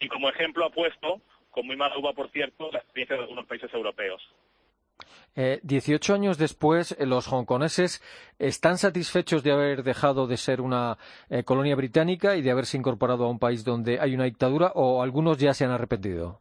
Y 0.00 0.08
como 0.08 0.28
ejemplo 0.28 0.64
ha 0.64 0.70
puesto, 0.70 1.20
con 1.50 1.66
muy 1.66 1.76
mala 1.76 1.96
uva 1.98 2.12
por 2.12 2.30
cierto, 2.30 2.70
la 2.72 2.78
experiencia 2.78 3.16
de 3.16 3.22
algunos 3.22 3.46
países 3.46 3.72
europeos. 3.72 4.22
Eh, 5.36 5.58
18 5.64 6.14
años 6.14 6.38
después, 6.38 6.92
eh, 6.92 7.06
los 7.06 7.26
hongkoneses 7.26 8.02
están 8.38 8.78
satisfechos 8.78 9.42
de 9.42 9.50
haber 9.50 9.82
dejado 9.82 10.28
de 10.28 10.36
ser 10.36 10.60
una 10.60 10.96
eh, 11.28 11.42
colonia 11.42 11.74
británica 11.74 12.36
y 12.36 12.42
de 12.42 12.52
haberse 12.52 12.76
incorporado 12.76 13.24
a 13.24 13.30
un 13.30 13.40
país 13.40 13.64
donde 13.64 13.98
hay 14.00 14.14
una 14.14 14.24
dictadura 14.24 14.70
o 14.74 15.02
algunos 15.02 15.38
ya 15.38 15.52
se 15.52 15.64
han 15.64 15.72
arrepentido. 15.72 16.40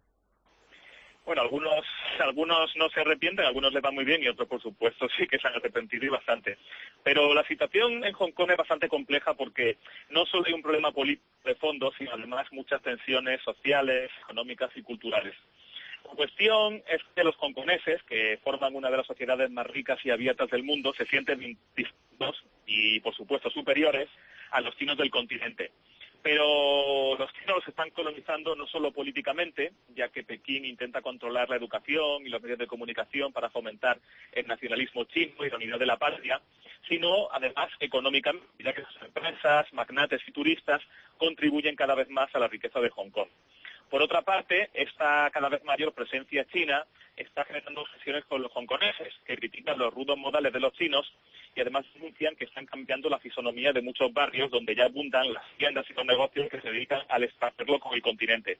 Bueno, 1.25 1.41
algunos, 1.41 1.85
algunos 2.19 2.75
no 2.75 2.89
se 2.89 2.99
arrepienten, 2.99 3.45
algunos 3.45 3.73
les 3.73 3.83
va 3.83 3.91
muy 3.91 4.03
bien 4.03 4.21
y 4.21 4.27
otros, 4.27 4.47
por 4.47 4.61
supuesto, 4.61 5.07
sí 5.17 5.25
que 5.25 5.39
se 5.39 5.47
han 5.47 5.55
arrepentido 5.55 6.05
y 6.05 6.09
bastante. 6.09 6.57
Pero 7.01 7.33
la 7.33 7.45
situación 7.47 8.03
en 8.03 8.13
Hong 8.13 8.31
Kong 8.31 8.51
es 8.51 8.57
bastante 8.57 8.89
compleja 8.89 9.33
porque 9.33 9.77
no 10.09 10.25
solo 10.25 10.43
hay 10.45 10.53
un 10.53 10.61
problema 10.61 10.91
político 10.91 11.25
de 11.45 11.55
fondo, 11.55 11.91
sino 11.97 12.11
además 12.11 12.45
muchas 12.51 12.81
tensiones 12.81 13.41
sociales, 13.41 14.11
económicas 14.21 14.69
y 14.75 14.83
culturales. 14.83 15.33
La 16.05 16.15
cuestión 16.15 16.83
es 16.87 17.01
que 17.15 17.23
los 17.23 17.35
hongkoneses, 17.37 18.03
que 18.03 18.39
forman 18.43 18.75
una 18.75 18.89
de 18.89 18.97
las 18.97 19.07
sociedades 19.07 19.49
más 19.49 19.67
ricas 19.67 19.99
y 20.05 20.11
abiertas 20.11 20.49
del 20.49 20.63
mundo, 20.63 20.93
se 20.93 21.05
sienten 21.05 21.57
distintos 21.75 22.43
y, 22.65 22.99
por 22.99 23.15
supuesto, 23.15 23.49
superiores 23.49 24.09
a 24.51 24.61
los 24.61 24.75
chinos 24.77 24.97
del 24.97 25.09
continente. 25.09 25.71
Pero 26.21 27.17
los 27.17 27.33
chinos 27.33 27.57
los 27.57 27.67
están 27.67 27.89
colonizando 27.89 28.55
no 28.55 28.65
solo 28.67 28.91
políticamente, 28.91 29.73
ya 29.93 30.07
que 30.07 30.23
Pekín 30.23 30.63
intenta 30.63 31.01
controlar 31.01 31.49
la 31.49 31.57
educación 31.57 32.25
y 32.25 32.29
los 32.29 32.41
medios 32.41 32.59
de 32.59 32.67
comunicación 32.67 33.33
para 33.33 33.49
fomentar 33.49 33.99
el 34.31 34.47
nacionalismo 34.47 35.03
chino 35.03 35.45
y 35.45 35.49
la 35.49 35.57
unidad 35.57 35.79
de 35.79 35.85
la 35.85 35.97
patria, 35.97 36.41
sino 36.87 37.27
además 37.29 37.69
económicamente, 37.79 38.47
ya 38.63 38.71
que 38.71 38.85
sus 38.85 39.01
empresas, 39.01 39.71
magnates 39.73 40.21
y 40.25 40.31
turistas 40.31 40.81
contribuyen 41.17 41.75
cada 41.75 41.95
vez 41.95 42.09
más 42.09 42.33
a 42.33 42.39
la 42.39 42.47
riqueza 42.47 42.79
de 42.79 42.89
Hong 42.89 43.09
Kong. 43.09 43.27
Por 43.93 44.01
otra 44.01 44.23
parte, 44.23 44.71
esta 44.73 45.29
cada 45.29 45.49
vez 45.49 45.63
mayor 45.65 45.93
presencia 45.93 46.43
china 46.45 46.83
está 47.15 47.45
generando 47.45 47.81
obsesiones 47.81 48.25
con 48.25 48.41
los 48.41 48.51
hongkoneses, 48.51 49.13
que 49.23 49.37
critican 49.37 49.77
los 49.77 49.93
rudos 49.93 50.17
modales 50.17 50.51
de 50.51 50.59
los 50.59 50.73
chinos 50.73 51.13
y 51.55 51.61
además 51.61 51.85
denuncian 51.93 52.35
que 52.35 52.45
están 52.45 52.65
cambiando 52.65 53.07
la 53.07 53.19
fisonomía 53.19 53.71
de 53.71 53.83
muchos 53.83 54.11
barrios 54.11 54.49
donde 54.49 54.73
ya 54.73 54.85
abundan 54.85 55.31
las 55.31 55.43
tiendas 55.57 55.85
y 55.87 55.93
los 55.93 56.07
negocios 56.07 56.49
que 56.49 56.59
se 56.59 56.71
dedican 56.71 57.03
al 57.07 57.23
extraerlo 57.23 57.79
con 57.79 57.93
el 57.93 58.01
continente. 58.01 58.57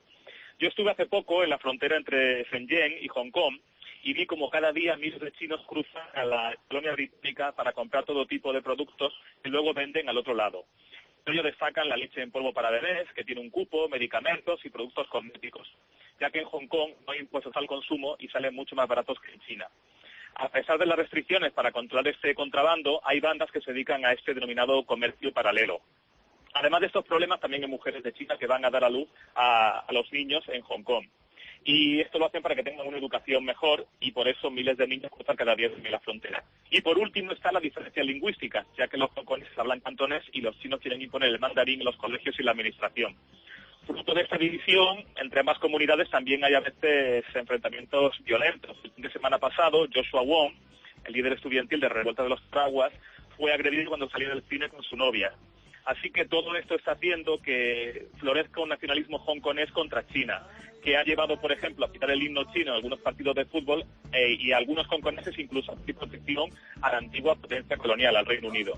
Yo 0.59 0.67
estuve 0.67 0.91
hace 0.91 1.07
poco 1.07 1.43
en 1.43 1.49
la 1.49 1.57
frontera 1.57 1.97
entre 1.97 2.43
Shenzhen 2.43 2.99
y 3.01 3.07
Hong 3.07 3.31
Kong 3.31 3.57
y 4.03 4.13
vi 4.13 4.27
como 4.27 4.51
cada 4.51 4.71
día 4.71 4.97
miles 4.97 5.19
de 5.19 5.31
chinos 5.31 5.65
cruzan 5.65 6.07
a 6.13 6.25
la 6.25 6.55
colonia 6.67 6.91
británica 6.91 7.53
para 7.53 7.73
comprar 7.73 8.05
todo 8.05 8.27
tipo 8.27 8.53
de 8.53 8.61
productos 8.61 9.11
y 9.43 9.49
luego 9.49 9.73
venden 9.73 10.09
al 10.09 10.17
otro 10.19 10.35
lado. 10.35 10.65
Ellos 11.25 11.43
destacan 11.45 11.87
la 11.87 11.95
leche 11.95 12.21
en 12.21 12.31
polvo 12.31 12.53
para 12.53 12.69
bebés, 12.69 13.07
que 13.13 13.23
tiene 13.23 13.39
un 13.39 13.49
cupo, 13.49 13.87
medicamentos 13.87 14.63
y 14.65 14.69
productos 14.69 15.07
cosméticos, 15.07 15.67
ya 16.19 16.29
que 16.29 16.39
en 16.39 16.45
Hong 16.45 16.67
Kong 16.67 16.91
no 17.05 17.13
hay 17.13 17.19
impuestos 17.19 17.55
al 17.55 17.65
consumo 17.65 18.17
y 18.19 18.27
salen 18.27 18.53
mucho 18.53 18.75
más 18.75 18.87
baratos 18.87 19.19
que 19.21 19.31
en 19.31 19.39
China. 19.41 19.67
A 20.35 20.49
pesar 20.49 20.77
de 20.77 20.85
las 20.85 20.97
restricciones 20.97 21.53
para 21.53 21.71
controlar 21.71 22.07
este 22.07 22.35
contrabando, 22.35 22.99
hay 23.05 23.21
bandas 23.21 23.51
que 23.51 23.61
se 23.61 23.71
dedican 23.71 24.03
a 24.03 24.11
este 24.11 24.33
denominado 24.33 24.83
comercio 24.85 25.31
paralelo. 25.31 25.79
Además 26.55 26.81
de 26.81 26.87
estos 26.87 27.05
problemas, 27.05 27.39
también 27.39 27.63
hay 27.63 27.69
mujeres 27.69 28.03
de 28.03 28.13
China 28.13 28.37
que 28.37 28.47
van 28.47 28.65
a 28.65 28.69
dar 28.69 28.83
a 28.83 28.89
luz 28.89 29.07
a, 29.35 29.79
a 29.79 29.91
los 29.93 30.11
niños 30.11 30.43
en 30.49 30.61
Hong 30.61 30.83
Kong. 30.83 31.05
Y 31.65 32.01
esto 32.01 32.19
lo 32.19 32.25
hacen 32.25 32.41
para 32.41 32.55
que 32.55 32.63
tengan 32.63 32.87
una 32.87 32.97
educación 32.97 33.45
mejor 33.45 33.87
y 34.01 34.11
por 34.11 34.27
eso 34.27 34.51
miles 34.51 34.77
de 34.77 34.87
niños 34.87 35.11
cruzan 35.11 35.37
cada 35.37 35.55
día 35.55 35.69
la 35.89 35.99
frontera. 35.99 36.43
Y 36.69 36.81
por 36.81 36.97
último 36.97 37.31
está 37.31 37.51
la 37.51 37.61
diferencia 37.61 38.03
lingüística, 38.03 38.65
ya 38.77 38.87
que 38.87 38.97
los 38.97 39.09
hongkoneses 39.15 39.57
hablan 39.57 39.79
cantonés 39.79 40.23
y 40.33 40.41
los 40.41 40.59
chinos 40.59 40.81
quieren 40.81 41.01
imponer 41.01 41.29
el 41.29 41.39
mandarín 41.39 41.79
en 41.79 41.85
los 41.85 41.95
colegios 41.95 42.37
y 42.37 42.43
la 42.43 42.51
administración. 42.51 43.15
Fruto 43.87 44.13
de 44.13 44.21
esta 44.21 44.37
división 44.37 45.05
entre 45.15 45.39
ambas 45.39 45.59
comunidades 45.59 46.09
también 46.09 46.43
hay 46.43 46.53
a 46.53 46.61
veces 46.61 47.23
enfrentamientos 47.33 48.15
violentos. 48.23 48.77
El 48.83 48.91
fin 48.91 49.03
de 49.03 49.11
semana 49.11 49.37
pasado, 49.37 49.87
Joshua 49.93 50.21
Wong, 50.21 50.53
el 51.05 51.13
líder 51.13 51.33
estudiantil 51.33 51.79
de 51.79 51.89
Revuelta 51.89 52.23
de 52.23 52.29
los 52.29 52.41
Traguas, 52.49 52.91
fue 53.37 53.53
agredido 53.53 53.89
cuando 53.89 54.09
salió 54.09 54.29
del 54.29 54.43
cine 54.43 54.69
con 54.69 54.83
su 54.83 54.95
novia. 54.95 55.33
Así 55.85 56.11
que 56.11 56.25
todo 56.25 56.55
esto 56.55 56.75
está 56.75 56.93
haciendo 56.93 57.41
que 57.41 58.07
florezca 58.19 58.61
un 58.61 58.69
nacionalismo 58.69 59.17
hongkonés 59.17 59.69
contra 59.71 60.07
China, 60.07 60.47
que 60.83 60.97
ha 60.97 61.03
llevado, 61.03 61.39
por 61.39 61.51
ejemplo, 61.51 61.85
a 61.85 61.91
quitar 61.91 62.11
el 62.11 62.21
himno 62.21 62.43
chino 62.51 62.71
en 62.71 62.75
algunos 62.75 62.99
partidos 62.99 63.35
de 63.35 63.45
fútbol 63.45 63.85
eh, 64.11 64.35
y 64.39 64.51
algunos 64.51 64.85
hongkoneses 64.91 65.37
incluso 65.39 65.71
a 65.71 65.75
protección 65.75 66.51
a 66.81 66.91
la 66.91 66.97
antigua 66.97 67.35
potencia 67.35 67.77
colonial, 67.77 68.15
al 68.15 68.25
Reino 68.25 68.49
Unido. 68.49 68.77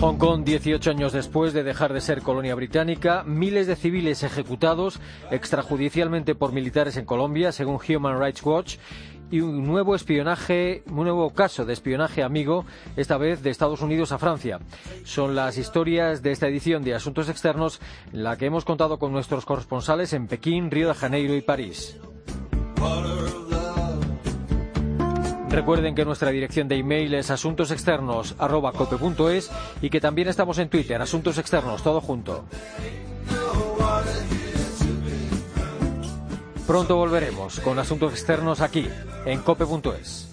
Hong 0.00 0.16
Kong, 0.16 0.44
18 0.44 0.90
años 0.90 1.12
después 1.12 1.52
de 1.52 1.64
dejar 1.64 1.92
de 1.92 2.00
ser 2.00 2.22
colonia 2.22 2.54
británica, 2.54 3.24
miles 3.26 3.66
de 3.66 3.74
civiles 3.74 4.22
ejecutados 4.22 5.00
extrajudicialmente 5.32 6.36
por 6.36 6.52
militares 6.52 6.96
en 6.96 7.04
Colombia, 7.04 7.50
según 7.50 7.80
Human 7.88 8.20
Rights 8.20 8.44
Watch, 8.44 8.76
y 9.28 9.40
un 9.40 9.66
nuevo 9.66 9.96
espionaje, 9.96 10.84
un 10.86 11.02
nuevo 11.02 11.30
caso 11.30 11.64
de 11.64 11.72
espionaje 11.72 12.22
amigo, 12.22 12.64
esta 12.96 13.18
vez 13.18 13.42
de 13.42 13.50
Estados 13.50 13.82
Unidos 13.82 14.12
a 14.12 14.18
Francia. 14.18 14.60
Son 15.02 15.34
las 15.34 15.58
historias 15.58 16.22
de 16.22 16.30
esta 16.30 16.46
edición 16.46 16.84
de 16.84 16.94
Asuntos 16.94 17.28
Externos, 17.28 17.80
la 18.12 18.36
que 18.36 18.46
hemos 18.46 18.64
contado 18.64 19.00
con 19.00 19.10
nuestros 19.12 19.44
corresponsales 19.44 20.12
en 20.12 20.28
Pekín, 20.28 20.70
Río 20.70 20.88
de 20.88 20.94
Janeiro 20.94 21.34
y 21.34 21.42
París. 21.42 21.98
Recuerden 25.50 25.94
que 25.94 26.04
nuestra 26.04 26.30
dirección 26.30 26.68
de 26.68 26.76
email 26.76 27.14
es 27.14 27.30
asuntosexternos.cope.es 27.30 29.50
y 29.80 29.88
que 29.90 30.00
también 30.00 30.28
estamos 30.28 30.58
en 30.58 30.68
Twitter, 30.68 31.00
Asuntos 31.00 31.38
Externos, 31.38 31.82
todo 31.82 32.00
junto. 32.00 32.44
Pronto 36.66 36.96
volveremos 36.96 37.60
con 37.60 37.78
Asuntos 37.78 38.12
Externos 38.12 38.60
aquí, 38.60 38.88
en 39.24 39.40
cope.es. 39.40 40.28